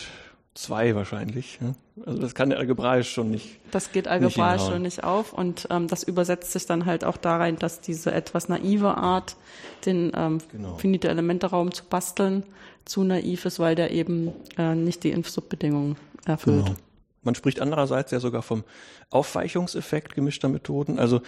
2 0.56 0.96
wahrscheinlich. 0.96 1.60
ja. 1.62 1.74
Also 2.06 2.20
das 2.20 2.34
kann 2.36 2.50
der 2.50 2.60
algebraisch 2.60 3.12
schon 3.12 3.30
nicht. 3.32 3.60
Das 3.72 3.92
geht 3.92 4.08
algebraisch 4.08 4.36
hinhauen. 4.62 4.72
schon 4.74 4.82
nicht 4.82 5.04
auf 5.04 5.32
und 5.34 5.68
ähm, 5.70 5.88
das 5.88 6.04
übersetzt 6.04 6.52
sich 6.52 6.66
dann 6.66 6.86
halt 6.86 7.04
auch 7.06 7.18
da 7.18 7.38
rein, 7.38 7.58
dass 7.58 7.82
diese 7.82 8.12
etwas 8.12 8.50
naive 8.50 8.98
Art, 8.98 9.36
den 9.86 10.12
ähm, 10.16 10.40
Genau. 10.52 10.76
finite 10.78 11.08
Elemente-Raum 11.10 11.72
zu 11.72 11.84
basteln, 11.86 12.44
zu 12.86 13.04
naiv 13.04 13.46
ist, 13.46 13.60
weil 13.60 13.76
der 13.76 13.92
eben 13.92 14.32
äh, 14.58 14.76
nicht 14.76 15.04
die 15.04 15.12
Inf-Sub-Bedingungen 15.12 15.96
erfüllt. 16.26 16.66
Genau. 16.66 16.78
Man 17.24 17.36
spricht 17.36 17.60
andererseits 17.60 18.12
ja 18.12 18.20
sogar 18.20 18.42
vom 18.42 18.64
Aufweichungseffekt 19.10 20.16
gemischter 20.16 20.50
Methoden. 20.50 21.00
Also 21.00 21.22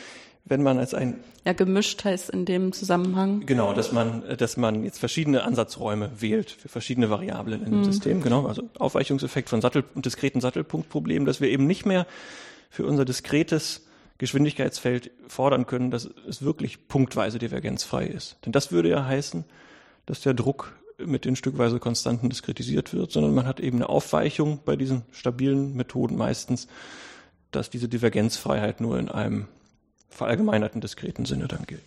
wenn 0.46 0.62
man 0.62 0.78
als 0.78 0.94
ein 0.94 1.20
Ja, 1.44 1.54
gemischt 1.54 2.06
heißt 2.06 2.30
in 2.30 2.46
dem 2.46 2.72
Zusammenhang. 2.72 3.46
Genau, 3.46 3.74
dass 3.74 3.92
man, 3.92 4.24
dass 4.38 4.58
man 4.58 4.84
jetzt 4.84 5.00
verschiedene 5.00 5.44
Ansatzräume 5.44 6.12
wählt 6.20 6.52
für 6.52 6.70
verschiedene 6.70 7.10
Variablen 7.10 7.66
in 7.66 7.72
dem 7.72 7.84
System. 7.84 8.22
Genau, 8.22 8.46
also 8.46 8.64
Aufweichungseffekt 8.78 9.50
von 9.50 9.62
Sattel 9.62 9.84
und 9.96 10.06
diskreten 10.06 10.42
Sattelpunktproblem, 10.42 11.26
dass 11.26 11.42
wir 11.42 11.50
eben 11.50 11.66
nicht 11.66 11.86
mehr 11.86 12.06
für 12.70 12.86
unser 12.86 13.06
diskretes 13.06 13.88
Geschwindigkeitsfeld 14.18 15.12
fordern 15.28 15.66
können, 15.66 15.92
dass 15.92 16.10
es 16.28 16.44
wirklich 16.44 16.88
punktweise 16.88 17.40
divergenzfrei 17.40 18.06
ist. 18.06 18.38
Denn 18.46 18.52
das 18.52 18.72
würde 18.72 18.90
ja 18.90 19.06
heißen, 19.06 19.46
dass 20.06 20.22
der 20.22 20.34
Druck 20.34 20.74
mit 21.04 21.26
den 21.26 21.36
stückweise 21.36 21.80
Konstanten 21.80 22.30
diskretisiert 22.30 22.94
wird, 22.94 23.12
sondern 23.12 23.34
man 23.34 23.48
hat 23.48 23.60
eben 23.60 23.78
eine 23.78 23.90
Aufweichung 23.90 24.60
bei 24.64 24.76
diesen 24.76 25.04
stabilen 25.12 25.76
Methoden 25.76 26.16
meistens, 26.18 26.68
dass 27.52 27.70
diese 27.70 27.88
Divergenzfreiheit 27.88 28.82
nur 28.82 28.98
in 29.00 29.10
einem 29.10 29.48
verallgemeinerten 30.10 30.82
diskreten 30.82 31.26
Sinne 31.26 31.48
dann 31.48 31.66
gilt. 31.66 31.84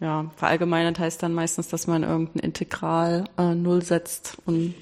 ja, 0.00 0.30
verallgemeinert 0.36 0.98
heißt 0.98 1.22
dann 1.22 1.34
meistens, 1.34 1.68
dass 1.68 1.86
man 1.86 2.02
irgendein 2.02 2.40
Integral 2.40 3.24
äh, 3.36 3.54
null 3.54 3.82
setzt 3.82 4.36
und 4.46 4.74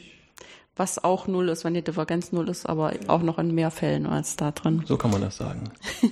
was 0.77 1.03
auch 1.03 1.27
null 1.27 1.49
ist, 1.49 1.65
wenn 1.65 1.75
die 1.75 1.83
Divergenz 1.83 2.33
null 2.33 2.49
ist, 2.49 2.67
aber 2.67 2.93
auch 3.07 3.23
noch 3.23 3.39
in 3.39 3.55
mehr 3.55 3.71
Fällen 3.71 4.07
als 4.07 4.37
da 4.37 4.53
drin. 4.53 4.83
So 4.87 4.97
kann 4.97 5.11
man 5.11 5.21
das 5.21 5.37
sagen. 5.37 5.71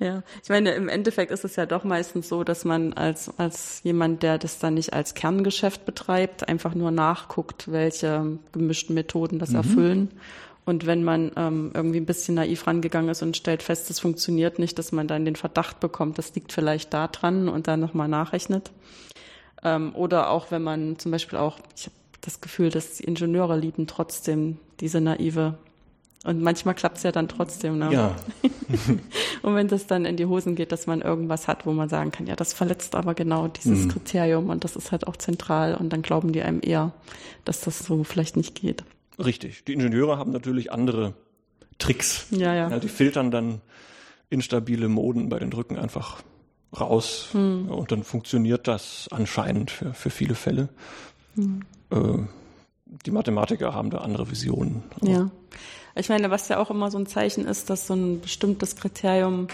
Ja, 0.00 0.22
ich 0.42 0.48
meine, 0.48 0.70
im 0.72 0.88
Endeffekt 0.88 1.30
ist 1.30 1.44
es 1.44 1.56
ja 1.56 1.66
doch 1.66 1.84
meistens 1.84 2.30
so, 2.30 2.42
dass 2.42 2.64
man 2.64 2.94
als, 2.94 3.38
als 3.38 3.82
jemand, 3.84 4.22
der 4.22 4.38
das 4.38 4.58
dann 4.58 4.74
nicht 4.74 4.94
als 4.94 5.12
Kerngeschäft 5.12 5.84
betreibt, 5.84 6.48
einfach 6.48 6.74
nur 6.74 6.90
nachguckt, 6.90 7.70
welche 7.70 8.38
gemischten 8.52 8.94
Methoden 8.94 9.38
das 9.38 9.50
mhm. 9.50 9.56
erfüllen. 9.56 10.10
Und 10.64 10.86
wenn 10.86 11.04
man 11.04 11.32
ähm, 11.36 11.72
irgendwie 11.74 12.00
ein 12.00 12.06
bisschen 12.06 12.36
naiv 12.36 12.66
rangegangen 12.66 13.10
ist 13.10 13.22
und 13.22 13.36
stellt 13.36 13.62
fest, 13.62 13.90
das 13.90 14.00
funktioniert 14.00 14.58
nicht, 14.58 14.78
dass 14.78 14.90
man 14.90 15.06
dann 15.06 15.26
den 15.26 15.36
Verdacht 15.36 15.80
bekommt, 15.80 16.16
das 16.16 16.34
liegt 16.34 16.52
vielleicht 16.52 16.94
da 16.94 17.06
dran 17.06 17.50
und 17.50 17.68
dann 17.68 17.80
nochmal 17.80 18.08
nachrechnet. 18.08 18.70
Ähm, 19.62 19.94
oder 19.94 20.30
auch 20.30 20.50
wenn 20.50 20.62
man 20.62 20.98
zum 20.98 21.12
Beispiel 21.12 21.38
auch, 21.38 21.58
ich 21.76 21.86
habe 21.86 21.96
das 22.22 22.40
Gefühl, 22.40 22.70
dass 22.70 22.96
die 22.96 23.04
Ingenieure 23.04 23.58
lieben 23.58 23.86
trotzdem 23.86 24.56
diese 24.80 25.02
naive 25.02 25.58
und 26.24 26.42
manchmal 26.42 26.74
klappt 26.74 26.98
es 26.98 27.02
ja 27.02 27.12
dann 27.12 27.28
trotzdem. 27.28 27.78
Ne? 27.78 27.92
Ja. 27.92 28.16
und 29.42 29.54
wenn 29.54 29.68
das 29.68 29.86
dann 29.86 30.04
in 30.04 30.16
die 30.16 30.26
Hosen 30.26 30.54
geht, 30.54 30.72
dass 30.72 30.86
man 30.86 31.00
irgendwas 31.00 31.48
hat, 31.48 31.66
wo 31.66 31.72
man 31.72 31.88
sagen 31.88 32.10
kann, 32.10 32.26
ja, 32.26 32.36
das 32.36 32.52
verletzt 32.52 32.94
aber 32.94 33.14
genau 33.14 33.48
dieses 33.48 33.84
mhm. 33.84 33.88
Kriterium 33.88 34.50
und 34.50 34.64
das 34.64 34.76
ist 34.76 34.92
halt 34.92 35.06
auch 35.06 35.16
zentral 35.16 35.74
und 35.74 35.92
dann 35.92 36.02
glauben 36.02 36.32
die 36.32 36.42
einem 36.42 36.60
eher, 36.62 36.92
dass 37.44 37.60
das 37.60 37.80
so 37.80 38.04
vielleicht 38.04 38.36
nicht 38.36 38.54
geht. 38.54 38.84
Richtig. 39.18 39.64
Die 39.64 39.72
Ingenieure 39.72 40.18
haben 40.18 40.32
natürlich 40.32 40.72
andere 40.72 41.14
Tricks. 41.78 42.26
Ja, 42.30 42.54
ja. 42.54 42.70
ja 42.70 42.78
die 42.78 42.88
filtern 42.88 43.30
dann 43.30 43.60
instabile 44.28 44.88
Moden 44.88 45.28
bei 45.28 45.38
den 45.38 45.50
Drücken 45.50 45.76
einfach 45.76 46.22
raus 46.78 47.30
mhm. 47.32 47.68
und 47.68 47.90
dann 47.90 48.04
funktioniert 48.04 48.68
das 48.68 49.08
anscheinend 49.10 49.70
für, 49.70 49.92
für 49.92 50.10
viele 50.10 50.34
Fälle. 50.34 50.68
Mhm. 51.34 51.62
Äh, 51.90 52.18
die 53.06 53.10
Mathematiker 53.10 53.74
haben 53.74 53.90
da 53.90 53.98
andere 53.98 54.30
Visionen. 54.30 54.82
Ja. 55.02 55.30
Ich 55.94 56.08
meine, 56.08 56.30
was 56.30 56.48
ja 56.48 56.58
auch 56.58 56.70
immer 56.70 56.90
so 56.90 56.98
ein 56.98 57.06
Zeichen 57.06 57.46
ist, 57.46 57.70
dass 57.70 57.86
so 57.86 57.94
ein 57.94 58.20
bestimmtes 58.20 58.76
Kriterium 58.76 59.48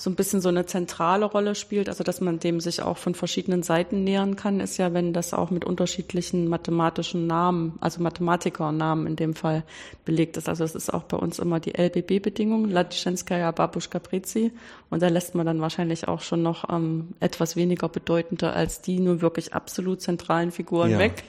so 0.00 0.10
ein 0.10 0.14
bisschen 0.14 0.40
so 0.40 0.48
eine 0.48 0.64
zentrale 0.64 1.24
Rolle 1.24 1.56
spielt, 1.56 1.88
also 1.88 2.04
dass 2.04 2.20
man 2.20 2.38
dem 2.38 2.60
sich 2.60 2.82
auch 2.82 2.98
von 2.98 3.16
verschiedenen 3.16 3.64
Seiten 3.64 4.04
nähern 4.04 4.36
kann, 4.36 4.60
ist 4.60 4.76
ja, 4.76 4.94
wenn 4.94 5.12
das 5.12 5.34
auch 5.34 5.50
mit 5.50 5.64
unterschiedlichen 5.64 6.46
mathematischen 6.46 7.26
Namen, 7.26 7.76
also 7.80 8.00
Mathematikernamen 8.00 9.08
in 9.08 9.16
dem 9.16 9.34
Fall 9.34 9.64
belegt 10.04 10.36
ist. 10.36 10.48
Also 10.48 10.62
es 10.62 10.76
ist 10.76 10.94
auch 10.94 11.02
bei 11.02 11.16
uns 11.16 11.40
immer 11.40 11.58
die 11.58 11.76
LBB-Bedingung, 11.76 12.70
Ladichenskaya 12.70 13.50
Babushka 13.50 13.98
Prezi, 13.98 14.52
und 14.88 15.02
da 15.02 15.08
lässt 15.08 15.34
man 15.34 15.44
dann 15.44 15.60
wahrscheinlich 15.60 16.06
auch 16.06 16.20
schon 16.20 16.42
noch 16.42 16.70
ähm, 16.70 17.08
etwas 17.18 17.56
weniger 17.56 17.88
bedeutende 17.88 18.52
als 18.52 18.80
die 18.80 19.00
nur 19.00 19.20
wirklich 19.20 19.52
absolut 19.52 20.00
zentralen 20.00 20.52
Figuren 20.52 20.92
ja. 20.92 20.98
weg. 21.00 21.24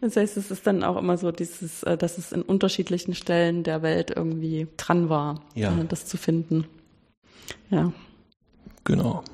Das 0.00 0.16
heißt, 0.16 0.36
es 0.36 0.50
ist 0.50 0.66
dann 0.66 0.84
auch 0.84 0.96
immer 0.96 1.16
so 1.16 1.32
dieses, 1.32 1.82
äh, 1.82 1.96
dass 1.96 2.18
es 2.18 2.32
in 2.32 2.42
unterschiedlichen 2.42 3.14
Stellen 3.14 3.62
der 3.62 3.82
Welt 3.82 4.12
irgendwie 4.14 4.66
dran 4.76 5.08
war, 5.08 5.42
ja. 5.54 5.72
Äh, 5.78 5.84
das 5.86 6.06
zu 6.06 6.16
finden. 6.16 6.66
Ja. 7.70 7.92
Genau. 8.84 9.24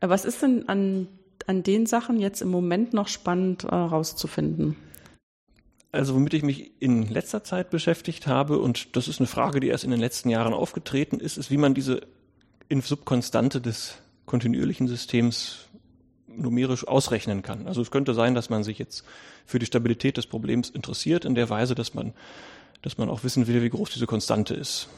Äh, 0.00 0.08
was 0.08 0.24
ist 0.24 0.42
denn 0.42 0.68
an, 0.68 1.08
an 1.46 1.62
den 1.62 1.86
Sachen 1.86 2.18
jetzt 2.18 2.40
im 2.40 2.48
Moment 2.48 2.94
noch 2.94 3.08
spannend 3.08 3.64
äh, 3.64 3.74
rauszufinden? 3.74 4.76
Also 5.92 6.14
womit 6.14 6.34
ich 6.34 6.42
mich 6.42 6.72
in 6.80 7.06
letzter 7.08 7.44
Zeit 7.44 7.70
beschäftigt 7.70 8.26
habe, 8.26 8.58
und 8.58 8.96
das 8.96 9.08
ist 9.08 9.20
eine 9.20 9.26
Frage, 9.26 9.60
die 9.60 9.68
erst 9.68 9.84
in 9.84 9.90
den 9.90 10.00
letzten 10.00 10.28
Jahren 10.28 10.52
aufgetreten 10.52 11.18
ist, 11.20 11.38
ist, 11.38 11.50
wie 11.50 11.56
man 11.56 11.74
diese 11.74 12.02
Subkonstante 12.70 13.60
des 13.60 13.98
kontinuierlichen 14.26 14.88
Systems 14.88 15.67
numerisch 16.38 16.86
ausrechnen 16.86 17.42
kann. 17.42 17.66
Also 17.66 17.82
es 17.82 17.90
könnte 17.90 18.14
sein, 18.14 18.34
dass 18.34 18.50
man 18.50 18.64
sich 18.64 18.78
jetzt 18.78 19.04
für 19.46 19.58
die 19.58 19.66
Stabilität 19.66 20.16
des 20.16 20.26
Problems 20.26 20.70
interessiert, 20.70 21.24
in 21.24 21.34
der 21.34 21.50
Weise, 21.50 21.74
dass 21.74 21.94
man, 21.94 22.14
dass 22.82 22.98
man 22.98 23.10
auch 23.10 23.24
wissen 23.24 23.46
will, 23.46 23.62
wie 23.62 23.70
groß 23.70 23.90
diese 23.90 24.06
Konstante 24.06 24.54
ist. 24.54 24.88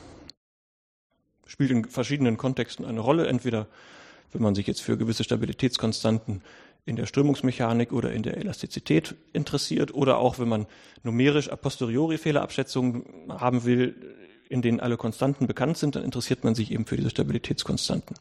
Spielt 1.46 1.70
in 1.70 1.84
verschiedenen 1.84 2.36
Kontexten 2.36 2.84
eine 2.84 3.00
Rolle, 3.00 3.26
entweder 3.26 3.66
wenn 4.32 4.42
man 4.42 4.54
sich 4.54 4.66
jetzt 4.66 4.82
für 4.82 4.96
gewisse 4.96 5.24
Stabilitätskonstanten 5.24 6.42
in 6.86 6.96
der 6.96 7.06
Strömungsmechanik 7.06 7.92
oder 7.92 8.12
in 8.12 8.22
der 8.22 8.36
Elastizität 8.36 9.14
interessiert 9.32 9.92
oder 9.94 10.18
auch 10.18 10.38
wenn 10.38 10.48
man 10.48 10.66
numerisch 11.02 11.50
a 11.50 11.56
posteriori 11.56 12.18
Fehlerabschätzungen 12.18 13.04
haben 13.28 13.64
will, 13.64 14.16
in 14.48 14.62
denen 14.62 14.80
alle 14.80 14.96
Konstanten 14.96 15.46
bekannt 15.46 15.78
sind, 15.78 15.96
dann 15.96 16.04
interessiert 16.04 16.42
man 16.42 16.54
sich 16.54 16.72
eben 16.72 16.86
für 16.86 16.96
diese 16.96 17.10
Stabilitätskonstanten. 17.10 18.16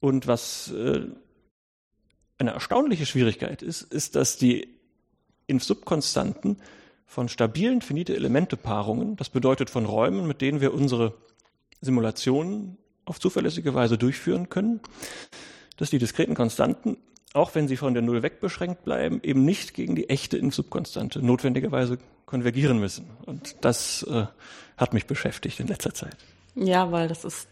Und 0.00 0.26
was 0.26 0.70
äh, 0.72 1.06
eine 2.40 2.52
erstaunliche 2.52 3.06
Schwierigkeit 3.06 3.62
ist, 3.62 3.82
ist, 3.82 4.16
dass 4.16 4.36
die 4.36 4.68
in 5.46 5.58
Subkonstanten 5.58 6.56
von 7.06 7.28
stabilen 7.28 7.82
finite 7.82 8.14
Elemente-Paarungen, 8.14 9.16
das 9.16 9.28
bedeutet 9.28 9.68
von 9.68 9.84
Räumen, 9.84 10.26
mit 10.26 10.40
denen 10.40 10.60
wir 10.60 10.72
unsere 10.72 11.14
Simulationen 11.80 12.78
auf 13.04 13.18
zuverlässige 13.18 13.74
Weise 13.74 13.98
durchführen 13.98 14.48
können, 14.48 14.80
dass 15.76 15.90
die 15.90 15.98
diskreten 15.98 16.34
Konstanten, 16.34 16.98
auch 17.32 17.54
wenn 17.54 17.68
sie 17.68 17.76
von 17.76 17.94
der 17.94 18.02
Null 18.02 18.22
wegbeschränkt 18.22 18.84
bleiben, 18.84 19.20
eben 19.22 19.44
nicht 19.44 19.74
gegen 19.74 19.94
die 19.96 20.08
echte 20.08 20.36
In-Subkonstante 20.36 21.24
notwendigerweise 21.24 21.98
konvergieren 22.26 22.78
müssen. 22.78 23.10
Und 23.26 23.56
das 23.62 24.04
äh, 24.04 24.26
hat 24.76 24.94
mich 24.94 25.06
beschäftigt 25.06 25.58
in 25.58 25.66
letzter 25.66 25.92
Zeit. 25.92 26.16
Ja, 26.54 26.92
weil 26.92 27.08
das 27.08 27.24
ist 27.24 27.48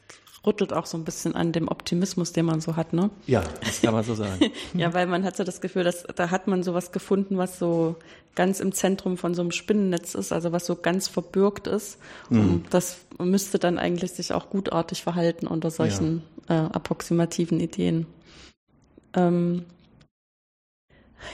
rüttelt 0.46 0.72
auch 0.72 0.86
so 0.86 0.96
ein 0.96 1.04
bisschen 1.04 1.34
an 1.34 1.52
dem 1.52 1.68
Optimismus, 1.68 2.32
den 2.32 2.46
man 2.46 2.60
so 2.60 2.76
hat, 2.76 2.92
ne? 2.92 3.10
Ja, 3.26 3.42
das 3.64 3.80
kann 3.80 3.92
man 3.92 4.04
so 4.04 4.14
sagen. 4.14 4.50
ja, 4.74 4.94
weil 4.94 5.06
man 5.06 5.24
hat 5.24 5.36
so 5.36 5.44
das 5.44 5.60
Gefühl, 5.60 5.84
dass 5.84 6.04
da 6.14 6.30
hat 6.30 6.46
man 6.46 6.62
sowas 6.62 6.92
gefunden, 6.92 7.38
was 7.38 7.58
so 7.58 7.96
ganz 8.34 8.60
im 8.60 8.72
Zentrum 8.72 9.16
von 9.16 9.34
so 9.34 9.42
einem 9.42 9.50
Spinnennetz 9.50 10.14
ist, 10.14 10.32
also 10.32 10.52
was 10.52 10.64
so 10.64 10.76
ganz 10.76 11.08
verbürgt 11.08 11.66
ist. 11.66 11.98
Mhm. 12.30 12.40
Und 12.40 12.64
das 12.70 12.98
müsste 13.18 13.58
dann 13.58 13.78
eigentlich 13.78 14.12
sich 14.12 14.32
auch 14.32 14.48
gutartig 14.48 15.02
verhalten 15.02 15.46
unter 15.48 15.70
solchen 15.70 16.22
ja. 16.48 16.66
äh, 16.66 16.70
approximativen 16.70 17.58
Ideen. 17.58 18.06
Ähm, 19.14 19.64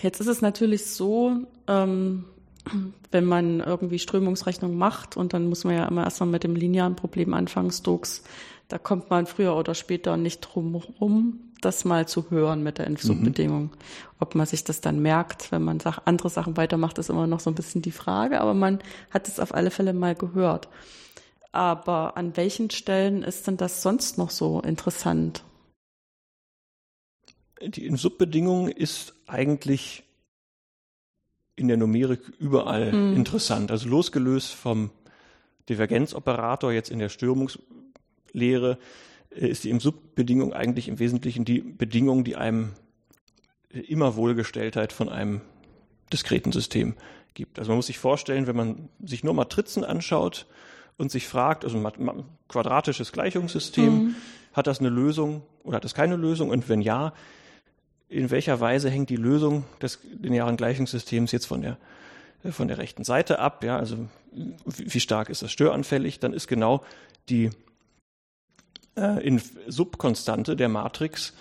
jetzt 0.02 0.20
ist 0.20 0.28
es 0.28 0.40
natürlich 0.40 0.86
so, 0.86 1.32
ähm, 1.68 2.24
wenn 3.10 3.26
man 3.26 3.60
irgendwie 3.60 3.98
Strömungsrechnung 3.98 4.76
macht 4.76 5.18
und 5.18 5.34
dann 5.34 5.46
muss 5.48 5.64
man 5.64 5.74
ja 5.74 5.86
immer 5.86 6.04
erstmal 6.04 6.30
mit 6.30 6.42
dem 6.42 6.56
linearen 6.56 6.96
Problem 6.96 7.34
anfangen, 7.34 7.70
Stokes 7.70 8.24
da 8.68 8.78
kommt 8.78 9.10
man 9.10 9.26
früher 9.26 9.56
oder 9.56 9.74
später 9.74 10.16
nicht 10.16 10.40
drum 10.40 10.74
rum, 10.74 11.40
das 11.60 11.84
mal 11.84 12.06
zu 12.06 12.30
hören 12.30 12.62
mit 12.62 12.78
der 12.78 12.90
Subbedingung. 12.96 13.64
Mhm. 13.64 13.70
Ob 14.18 14.34
man 14.34 14.46
sich 14.46 14.64
das 14.64 14.80
dann 14.80 15.00
merkt, 15.00 15.52
wenn 15.52 15.62
man 15.62 15.80
andere 16.04 16.30
Sachen 16.30 16.56
weitermacht, 16.56 16.98
ist 16.98 17.10
immer 17.10 17.26
noch 17.26 17.40
so 17.40 17.50
ein 17.50 17.54
bisschen 17.54 17.82
die 17.82 17.92
Frage, 17.92 18.40
aber 18.40 18.54
man 18.54 18.80
hat 19.10 19.28
es 19.28 19.40
auf 19.40 19.54
alle 19.54 19.70
Fälle 19.70 19.92
mal 19.92 20.14
gehört. 20.14 20.68
Aber 21.52 22.16
an 22.16 22.36
welchen 22.36 22.70
Stellen 22.70 23.22
ist 23.22 23.46
denn 23.46 23.56
das 23.56 23.82
sonst 23.82 24.18
noch 24.18 24.30
so 24.30 24.60
interessant? 24.60 25.44
Die 27.62 27.88
Subbedingung 27.96 28.68
ist 28.68 29.14
eigentlich 29.26 30.02
in 31.56 31.68
der 31.68 31.76
Numerik 31.76 32.20
überall 32.38 32.92
mhm. 32.92 33.16
interessant. 33.16 33.70
Also 33.70 33.88
losgelöst 33.88 34.52
vom 34.52 34.90
Divergenzoperator 35.68 36.72
jetzt 36.72 36.90
in 36.90 36.98
der 36.98 37.08
Störungs 37.08 37.58
Lehre 38.34 38.78
äh, 39.30 39.48
ist 39.48 39.64
die 39.64 39.70
im 39.70 39.80
Subbedingung 39.80 40.52
eigentlich 40.52 40.88
im 40.88 40.98
Wesentlichen 40.98 41.46
die 41.46 41.60
Bedingung, 41.60 42.24
die 42.24 42.36
einem 42.36 42.72
äh, 43.72 43.80
immer 43.80 44.16
Wohlgestelltheit 44.16 44.92
von 44.92 45.08
einem 45.08 45.40
diskreten 46.12 46.52
System 46.52 46.94
gibt. 47.32 47.58
Also 47.58 47.70
man 47.70 47.76
muss 47.76 47.86
sich 47.86 47.98
vorstellen, 47.98 48.46
wenn 48.46 48.56
man 48.56 48.88
sich 49.02 49.24
nur 49.24 49.34
Matrizen 49.34 49.84
anschaut 49.84 50.46
und 50.96 51.10
sich 51.10 51.26
fragt, 51.26 51.64
also 51.64 51.78
ein 51.78 52.24
quadratisches 52.48 53.12
Gleichungssystem, 53.12 53.92
mhm. 53.92 54.14
hat 54.52 54.66
das 54.66 54.80
eine 54.80 54.90
Lösung 54.90 55.42
oder 55.64 55.76
hat 55.76 55.84
das 55.84 55.94
keine 55.94 56.16
Lösung? 56.16 56.50
Und 56.50 56.68
wenn 56.68 56.80
ja, 56.80 57.12
in 58.08 58.30
welcher 58.30 58.60
Weise 58.60 58.90
hängt 58.90 59.10
die 59.10 59.16
Lösung 59.16 59.64
des 59.82 59.98
linearen 60.20 60.56
Gleichungssystems 60.56 61.32
jetzt 61.32 61.46
von 61.46 61.62
der, 61.62 61.78
äh, 62.44 62.52
von 62.52 62.68
der 62.68 62.78
rechten 62.78 63.02
Seite 63.02 63.40
ab? 63.40 63.64
Ja, 63.64 63.76
also 63.76 64.08
wie 64.66 65.00
stark 65.00 65.28
ist 65.30 65.42
das 65.42 65.50
störanfällig? 65.50 66.20
Dann 66.20 66.32
ist 66.32 66.46
genau 66.46 66.84
die 67.28 67.50
äh, 68.96 69.26
in 69.26 69.40
Subkonstante 69.66 70.56
der 70.56 70.68
Matrix 70.68 71.32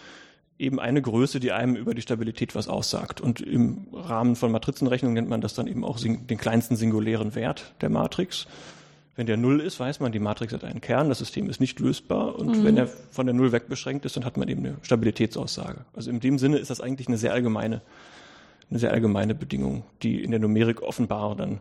eben 0.60 0.79
eine 0.79 1.01
Größe, 1.01 1.39
die 1.39 1.51
einem 1.51 1.75
über 1.75 1.93
die 1.93 2.01
Stabilität 2.01 2.55
was 2.55 2.67
aussagt. 2.67 3.22
Und 3.22 3.41
im 3.41 3.88
Rahmen 3.91 4.36
von 4.36 4.51
Matrizenrechnung 4.51 5.13
nennt 5.13 5.29
man 5.29 5.41
das 5.41 5.53
dann 5.53 5.67
eben 5.67 5.83
auch 5.83 6.00
den 6.00 6.38
kleinsten 6.38 6.75
singulären 6.75 7.36
Wert 7.36 7.74
der 7.81 7.89
Matrix. 7.89 8.48
Wenn 9.15 9.27
der 9.27 9.38
Null 9.38 9.60
ist, 9.60 9.79
weiß 9.79 10.00
man, 10.00 10.12
die 10.12 10.19
Matrix 10.19 10.53
hat 10.53 10.63
einen 10.63 10.81
Kern, 10.81 11.10
das 11.10 11.19
System 11.19 11.50
ist 11.50 11.60
nicht 11.60 11.79
lösbar. 11.79 12.36
Und 12.36 12.60
mhm. 12.60 12.63
wenn 12.63 12.77
er 12.77 12.88
von 12.88 13.25
der 13.25 13.36
Null 13.36 13.51
wegbeschränkt 13.51 14.05
ist, 14.05 14.15
dann 14.17 14.25
hat 14.25 14.38
man 14.38 14.48
eben 14.48 14.65
eine 14.65 14.77
Stabilitätsaussage. 14.81 15.86
Also 15.93 16.10
in 16.10 16.19
dem 16.19 16.39
Sinne 16.39 16.57
ist 16.57 16.69
das 16.69 16.81
eigentlich 16.81 17.07
eine 17.07 17.17
sehr 17.17 17.33
allgemeine, 17.33 17.81
eine 18.69 18.79
sehr 18.79 18.91
allgemeine 18.91 19.36
Bedingung, 19.36 19.83
die 20.01 20.24
in 20.24 20.31
der 20.31 20.39
Numerik 20.39 20.81
offenbar 20.81 21.36
dann 21.36 21.60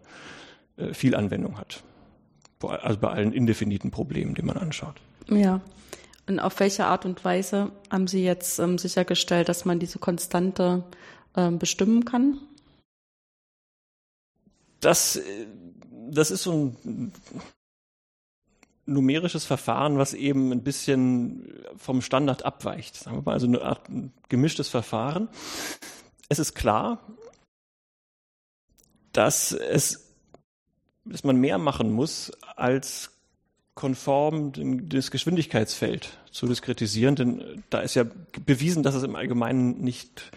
äh, 0.77 0.95
viel 0.95 1.15
Anwendung 1.15 1.59
hat. 1.59 1.83
Also 2.63 2.99
bei 2.99 3.09
allen 3.09 3.33
indefiniten 3.33 3.91
Problemen, 3.91 4.35
die 4.35 4.43
man 4.43 4.57
anschaut. 4.57 4.95
Ja. 5.29 5.61
Und 6.33 6.41
auf 6.41 6.61
welche 6.61 6.87
Art 6.87 7.05
und 7.05 7.23
Weise 7.27 7.73
haben 7.91 8.07
Sie 8.07 8.25
jetzt 8.25 8.59
ähm, 8.59 8.79
sichergestellt, 8.79 9.51
dass 9.51 9.67
man 9.67 9.79
diese 9.79 9.99
Konstante 9.99 10.83
ähm, 11.37 11.59
bestimmen 11.59 12.07
kann? 12.07 12.39
Das, 14.81 15.17
äh, 15.17 15.47
das 16.09 16.31
ist 16.31 16.45
so 16.45 16.75
ein 16.85 17.13
numerisches 18.87 19.45
Verfahren, 19.45 19.99
was 19.99 20.15
eben 20.15 20.53
ein 20.53 20.63
bisschen 20.63 21.53
vom 21.77 22.01
Standard 22.01 22.47
abweicht. 22.47 22.97
Sagen 22.97 23.19
wir 23.19 23.23
mal, 23.23 23.35
also 23.35 23.47
eine 23.47 23.61
Art 23.61 23.83
gemischtes 24.31 24.71
Verfahren. 24.71 25.29
Es 26.31 26.39
ist 26.39 26.55
klar, 26.55 27.07
dass 29.13 29.53
es, 29.53 30.15
dass 31.05 31.25
man 31.25 31.37
mehr 31.37 31.59
machen 31.59 31.93
muss, 31.93 32.33
als 32.57 33.11
konform 33.75 34.53
das 34.89 35.11
Geschwindigkeitsfeld 35.11 36.19
zu 36.31 36.47
diskretisieren, 36.47 37.17
denn 37.17 37.65
da 37.71 37.81
ist 37.81 37.95
ja 37.95 38.05
bewiesen, 38.45 38.83
dass 38.83 38.95
es 38.95 39.03
im 39.03 39.17
Allgemeinen 39.17 39.81
nicht, 39.81 40.31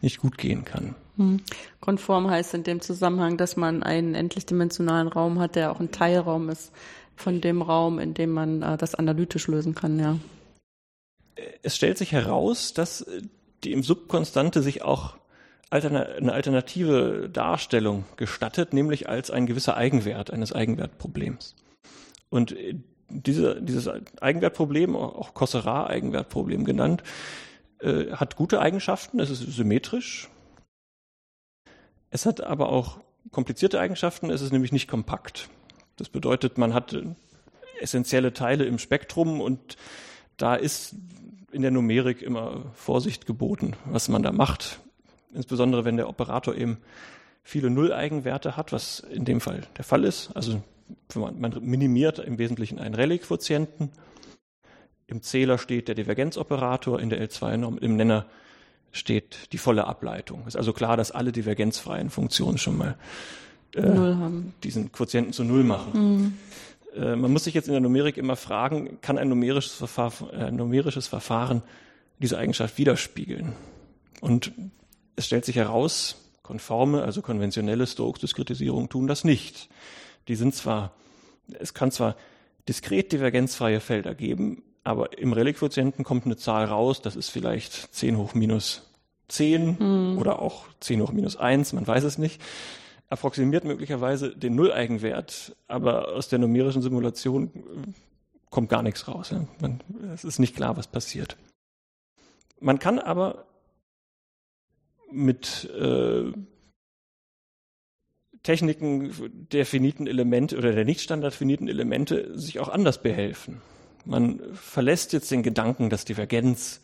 nicht 0.00 0.18
gut 0.18 0.38
gehen 0.38 0.64
kann. 0.64 0.94
Hm. 1.16 1.40
Konform 1.80 2.30
heißt 2.30 2.54
in 2.54 2.62
dem 2.62 2.80
Zusammenhang, 2.80 3.36
dass 3.36 3.56
man 3.56 3.82
einen 3.82 4.14
endlichdimensionalen 4.14 5.08
Raum 5.08 5.40
hat, 5.40 5.56
der 5.56 5.72
auch 5.72 5.80
ein 5.80 5.90
Teilraum 5.90 6.48
ist 6.48 6.72
von 7.16 7.40
dem 7.40 7.60
Raum, 7.60 7.98
in 7.98 8.14
dem 8.14 8.30
man 8.30 8.62
äh, 8.62 8.76
das 8.76 8.94
analytisch 8.94 9.48
lösen 9.48 9.74
kann, 9.74 9.98
ja. 9.98 10.16
Es 11.62 11.76
stellt 11.76 11.98
sich 11.98 12.12
heraus, 12.12 12.74
dass 12.74 13.06
die 13.64 13.72
im 13.72 13.82
Subkonstante 13.82 14.62
sich 14.62 14.82
auch 14.82 15.16
eine 15.70 16.32
alternative 16.32 17.30
Darstellung 17.32 18.04
gestattet, 18.16 18.72
nämlich 18.72 19.08
als 19.08 19.30
ein 19.30 19.46
gewisser 19.46 19.76
Eigenwert 19.76 20.32
eines 20.32 20.52
Eigenwertproblems. 20.52 21.54
Und 22.30 22.56
diese, 23.08 23.60
dieses 23.60 23.88
Eigenwertproblem, 24.20 24.96
auch 24.96 25.34
Kossera-Eigenwertproblem 25.34 26.64
genannt, 26.64 27.02
äh, 27.80 28.12
hat 28.12 28.36
gute 28.36 28.60
Eigenschaften, 28.60 29.20
es 29.20 29.30
ist 29.30 29.40
symmetrisch. 29.40 30.28
Es 32.10 32.26
hat 32.26 32.40
aber 32.40 32.70
auch 32.70 33.00
komplizierte 33.30 33.80
Eigenschaften, 33.80 34.30
es 34.30 34.42
ist 34.42 34.52
nämlich 34.52 34.72
nicht 34.72 34.88
kompakt. 34.88 35.48
Das 35.96 36.08
bedeutet, 36.08 36.56
man 36.56 36.72
hat 36.72 36.96
essentielle 37.80 38.32
Teile 38.32 38.64
im 38.64 38.78
Spektrum 38.78 39.40
und 39.40 39.76
da 40.36 40.54
ist 40.54 40.94
in 41.52 41.62
der 41.62 41.70
Numerik 41.70 42.22
immer 42.22 42.64
Vorsicht 42.74 43.26
geboten, 43.26 43.74
was 43.84 44.08
man 44.08 44.22
da 44.22 44.32
macht. 44.32 44.80
Insbesondere 45.34 45.84
wenn 45.84 45.96
der 45.96 46.08
Operator 46.08 46.54
eben 46.54 46.78
viele 47.42 47.70
Nulleigenwerte 47.70 48.56
hat, 48.56 48.72
was 48.72 49.00
in 49.00 49.24
dem 49.24 49.40
Fall 49.40 49.62
der 49.76 49.84
Fall 49.84 50.04
ist. 50.04 50.30
Also 50.34 50.62
man, 51.14 51.56
minimiert 51.60 52.18
im 52.18 52.38
Wesentlichen 52.38 52.78
einen 52.78 52.94
Rallye-Quotienten. 52.94 53.90
Im 55.06 55.22
Zähler 55.22 55.58
steht 55.58 55.88
der 55.88 55.94
Divergenzoperator, 55.94 57.00
in 57.00 57.10
der 57.10 57.26
L2-Norm 57.26 57.78
im 57.78 57.96
Nenner 57.96 58.26
steht 58.92 59.52
die 59.52 59.58
volle 59.58 59.86
Ableitung. 59.86 60.40
Es 60.42 60.48
ist 60.48 60.56
also 60.56 60.72
klar, 60.72 60.96
dass 60.96 61.10
alle 61.10 61.32
divergenzfreien 61.32 62.10
Funktionen 62.10 62.58
schon 62.58 62.76
mal 62.76 62.96
äh, 63.74 64.12
diesen 64.64 64.92
Quotienten 64.92 65.32
zu 65.32 65.44
Null 65.44 65.64
machen. 65.64 65.92
Mhm. 65.92 66.32
Äh, 66.96 67.16
man 67.16 67.32
muss 67.32 67.44
sich 67.44 67.54
jetzt 67.54 67.68
in 67.68 67.72
der 67.72 67.80
Numerik 67.80 68.16
immer 68.16 68.36
fragen, 68.36 68.98
kann 69.00 69.18
ein 69.18 69.28
numerisches 69.28 69.74
Verfahren, 69.74 70.30
äh, 70.30 70.50
numerisches 70.50 71.06
Verfahren 71.06 71.62
diese 72.18 72.38
Eigenschaft 72.38 72.78
widerspiegeln? 72.78 73.52
Und 74.20 74.52
es 75.16 75.26
stellt 75.26 75.44
sich 75.44 75.56
heraus, 75.56 76.16
konforme, 76.42 77.02
also 77.02 77.22
konventionelle 77.22 77.86
Stokes-Diskretisierungen 77.86 78.88
tun 78.88 79.06
das 79.06 79.24
nicht. 79.24 79.68
Die 80.28 80.36
sind 80.36 80.54
zwar, 80.54 80.92
es 81.58 81.74
kann 81.74 81.90
zwar 81.90 82.16
diskret 82.68 83.12
divergenzfreie 83.12 83.80
Felder 83.80 84.14
geben, 84.14 84.62
aber 84.84 85.18
im 85.18 85.32
Reliquotienten 85.32 86.04
kommt 86.04 86.24
eine 86.24 86.36
Zahl 86.36 86.66
raus, 86.66 87.02
das 87.02 87.16
ist 87.16 87.28
vielleicht 87.28 87.94
10 87.94 88.16
hoch 88.16 88.34
minus 88.34 88.90
10 89.28 89.78
hm. 89.78 90.18
oder 90.18 90.40
auch 90.40 90.66
10 90.80 91.02
hoch 91.02 91.12
minus 91.12 91.36
1, 91.36 91.72
man 91.72 91.86
weiß 91.86 92.04
es 92.04 92.18
nicht 92.18 92.40
approximiert 93.10 93.64
möglicherweise 93.64 94.34
den 94.34 94.54
Nulleigenwert, 94.54 95.56
aber 95.66 96.12
aus 96.12 96.28
der 96.28 96.38
numerischen 96.38 96.80
Simulation 96.80 97.48
äh, 97.48 97.92
kommt 98.48 98.70
gar 98.70 98.82
nichts 98.82 99.06
raus. 99.08 99.30
Ja. 99.30 99.44
Man, 99.60 99.80
es 100.14 100.24
ist 100.24 100.38
nicht 100.38 100.56
klar, 100.56 100.76
was 100.76 100.86
passiert. 100.86 101.36
Man 102.60 102.78
kann 102.78 102.98
aber 102.98 103.46
mit 105.10 105.68
äh, 105.76 106.32
Techniken 108.42 109.12
der 109.52 109.66
finiten 109.66 110.06
Elemente 110.06 110.56
oder 110.56 110.72
der 110.72 110.84
nicht 110.84 111.00
standardfiniten 111.00 111.68
Elemente 111.68 112.38
sich 112.38 112.58
auch 112.58 112.68
anders 112.68 113.02
behelfen. 113.02 113.60
Man 114.04 114.40
verlässt 114.54 115.12
jetzt 115.12 115.30
den 115.30 115.42
Gedanken, 115.42 115.90
dass 115.90 116.04
Divergenz 116.04 116.80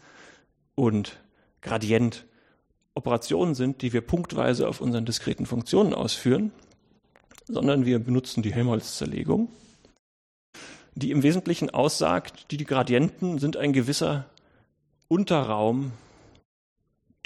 und 0.74 1.18
Gradient 1.62 2.26
Operationen 2.94 3.54
sind, 3.54 3.82
die 3.82 3.92
wir 3.92 4.00
punktweise 4.00 4.68
auf 4.68 4.80
unseren 4.80 5.04
diskreten 5.04 5.46
Funktionen 5.46 5.94
ausführen, 5.94 6.52
sondern 7.46 7.84
wir 7.86 7.98
benutzen 7.98 8.42
die 8.42 8.52
Helmholtz-Zerlegung, 8.52 9.48
die 10.94 11.10
im 11.10 11.22
Wesentlichen 11.22 11.70
aussagt, 11.70 12.50
die, 12.50 12.56
Gradienten 12.64 13.38
sind 13.38 13.56
ein 13.56 13.72
gewisser 13.72 14.26
Unterraum 15.08 15.92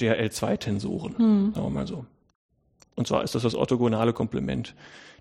der 0.00 0.22
L2-Tensoren, 0.24 1.18
hm. 1.18 1.52
sagen 1.54 1.66
wir 1.66 1.70
mal 1.70 1.86
so. 1.86 2.04
Und 3.00 3.06
zwar 3.06 3.24
ist 3.24 3.34
das 3.34 3.44
das 3.44 3.54
orthogonale 3.54 4.12
Komplement 4.12 4.74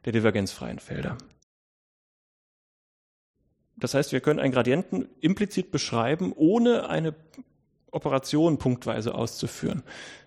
der 0.03 0.11
divergenzfreien 0.11 0.79
Felder. 0.79 1.17
Das 3.77 3.93
heißt, 3.93 4.11
wir 4.11 4.19
können 4.19 4.41
einen 4.41 4.51
Gradienten 4.51 5.07
implizit 5.21 5.71
beschreiben, 5.71 6.33
ohne 6.35 6.89
eine 6.89 7.15
Operation 7.89 8.57
punktweise 8.57 9.15
auszuführen. 9.15 9.83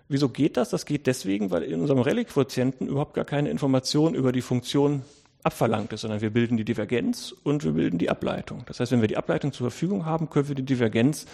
Wieso 0.07 0.29
geht 0.29 0.57
das? 0.57 0.71
Das 0.71 0.87
geht 0.87 1.05
deswegen, 1.05 1.51
weil 1.51 1.61
in 1.61 1.79
unserem 1.79 1.99
Reliquotienten 1.99 2.87
überhaupt 2.87 3.13
gar 3.13 3.23
keine 3.23 3.51
Information 3.51 4.15
über 4.15 4.31
die 4.31 4.41
Funktion 4.41 5.03
abverlangt 5.43 5.93
ist, 5.93 6.01
sondern 6.01 6.21
wir 6.21 6.31
bilden 6.31 6.57
die 6.57 6.65
Divergenz 6.65 7.35
und 7.43 7.63
wir 7.63 7.73
bilden 7.73 7.99
die 7.99 8.09
Ableitung. 8.09 8.63
Das 8.65 8.79
heißt, 8.79 8.91
wenn 8.91 9.01
wir 9.01 9.07
die 9.07 9.17
Ableitung 9.17 9.53
zur 9.53 9.69
Verfügung 9.69 10.07
haben, 10.07 10.31
können 10.31 10.47
wir 10.47 10.55
die 10.55 10.65
Divergenz 10.65 11.27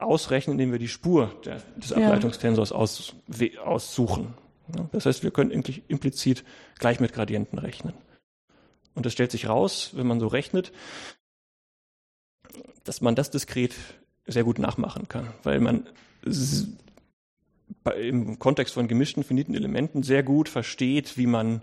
ausrechnen, 0.00 0.54
indem 0.54 0.72
wir 0.72 0.80
die 0.80 0.88
Spur 0.88 1.30
der, 1.44 1.62
des 1.76 1.92
Ableitungstensors 1.92 2.72
aus, 2.72 3.14
aussuchen. 3.64 4.34
Das 4.92 5.06
heißt, 5.06 5.22
wir 5.22 5.30
können 5.30 5.50
implizit 5.50 6.44
gleich 6.78 7.00
mit 7.00 7.12
Gradienten 7.12 7.58
rechnen. 7.58 7.94
Und 8.94 9.06
es 9.06 9.12
stellt 9.12 9.30
sich 9.30 9.48
raus, 9.48 9.92
wenn 9.94 10.06
man 10.06 10.20
so 10.20 10.26
rechnet, 10.26 10.72
dass 12.84 13.00
man 13.00 13.14
das 13.14 13.30
diskret 13.30 13.74
sehr 14.26 14.44
gut 14.44 14.58
nachmachen 14.58 15.08
kann, 15.08 15.28
weil 15.42 15.60
man 15.60 15.86
im 17.96 18.38
Kontext 18.38 18.74
von 18.74 18.88
gemischten 18.88 19.24
finiten 19.24 19.54
Elementen 19.54 20.02
sehr 20.02 20.22
gut 20.22 20.48
versteht, 20.48 21.16
wie 21.16 21.26
man 21.26 21.62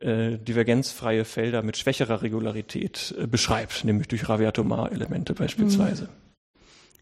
äh, 0.00 0.38
divergenzfreie 0.38 1.24
Felder 1.24 1.62
mit 1.62 1.76
schwächerer 1.76 2.22
Regularität 2.22 3.14
äh, 3.18 3.26
beschreibt, 3.26 3.84
nämlich 3.84 4.08
durch 4.08 4.28
Raviatomar-Elemente 4.28 5.34
beispielsweise. 5.34 6.04
Mhm. 6.04 6.29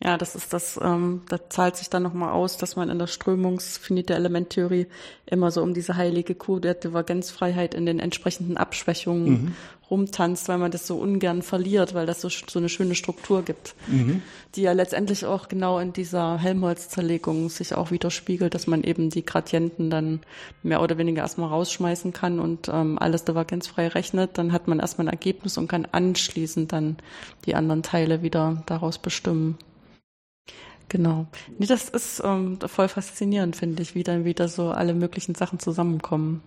Ja, 0.03 0.17
das 0.17 0.37
ist 0.37 0.53
das, 0.53 0.79
ähm, 0.81 1.23
da 1.29 1.51
zahlt 1.51 1.77
sich 1.77 1.91
dann 1.91 2.05
nochmal 2.05 2.33
aus, 2.33 2.57
dass 2.57 2.77
man 2.77 2.89
in 2.89 3.01
der 3.01 3.09
strömungsfinite 3.09 4.15
Elementtheorie 4.15 4.87
immer 5.27 5.51
so 5.51 5.61
um 5.61 5.75
diese 5.75 5.97
heilige 5.97 6.37
Kuh 6.37 6.61
der 6.61 6.75
Divergenzfreiheit 6.75 7.75
in 7.75 7.85
den 7.85 7.99
entsprechenden 7.99 8.57
Abschwächungen 8.57 9.29
mhm. 9.29 9.55
rumtanzt, 9.91 10.49
weil 10.49 10.59
man 10.59 10.71
das 10.71 10.87
so 10.87 10.99
ungern 10.99 11.43
verliert, 11.43 11.95
weil 11.95 12.07
das 12.07 12.21
so, 12.21 12.29
so 12.29 12.61
eine 12.61 12.69
schöne 12.69 12.95
Struktur 12.95 13.43
gibt, 13.43 13.75
mhm. 13.89 14.23
die 14.55 14.63
ja 14.63 14.71
letztendlich 14.71 15.27
auch 15.27 15.49
genau 15.49 15.81
in 15.81 15.93
dieser 15.93 16.39
Helmholtz-Zerlegung 16.39 17.49
sich 17.49 17.75
auch 17.75 17.91
widerspiegelt, 17.91 18.55
dass 18.55 18.69
man 18.69 18.85
eben 18.85 19.11
die 19.11 19.27
Gradienten 19.27 19.91
dann 19.91 20.21
mehr 20.63 20.81
oder 20.81 20.97
weniger 20.97 21.23
erstmal 21.23 21.49
rausschmeißen 21.49 22.13
kann 22.13 22.39
und 22.39 22.69
ähm, 22.69 23.01
alles 23.01 23.25
divergenzfrei 23.25 23.89
rechnet. 23.89 24.39
Dann 24.39 24.53
hat 24.53 24.69
man 24.69 24.79
erstmal 24.79 25.09
ein 25.09 25.13
Ergebnis 25.13 25.59
und 25.59 25.67
kann 25.67 25.89
anschließend 25.91 26.71
dann 26.71 26.99
die 27.47 27.57
anderen 27.57 27.83
Teile 27.83 28.23
wieder 28.23 28.63
daraus 28.67 28.99
bestimmen. 28.99 29.59
Genau. 30.88 31.27
Nee, 31.59 31.66
das 31.66 31.88
ist 31.88 32.22
ähm, 32.24 32.59
voll 32.66 32.88
faszinierend, 32.88 33.57
finde 33.57 33.83
ich, 33.83 33.94
wie 33.94 34.03
dann 34.03 34.24
wieder 34.24 34.48
so 34.48 34.70
alle 34.70 34.94
möglichen 34.94 35.35
Sachen 35.35 35.59
zusammenkommen. 35.59 36.42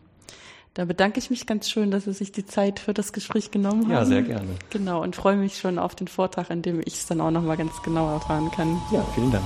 Da 0.73 0.86
bedanke 0.86 1.19
ich 1.19 1.30
mich 1.30 1.45
ganz 1.45 1.69
schön, 1.69 1.91
dass 1.91 2.06
Sie 2.06 2.13
sich 2.13 2.32
die 2.32 2.45
Zeit 2.45 2.80
für 2.80 2.93
das 2.93 3.12
Gespräch 3.12 3.51
genommen 3.51 3.84
haben. 3.84 3.91
Ja, 3.91 4.06
sehr 4.06 4.21
gerne. 4.21 4.47
Genau, 4.69 5.04
und 5.04 5.17
freue 5.17 5.36
mich 5.36 5.58
schon 5.58 5.77
auf 5.77 5.95
den 5.95 6.08
Vortrag, 6.08 6.49
in 6.49 6.62
dem 6.62 6.80
ich 6.80 6.93
es 6.93 7.06
dann 7.08 7.19
auch 7.19 7.32
nochmal 7.32 7.58
ganz 7.58 7.82
genau 7.84 8.10
erfahren 8.10 8.49
kann. 8.51 8.82
Ja, 8.91 9.04
vielen 9.13 9.32
Dank. 9.32 9.43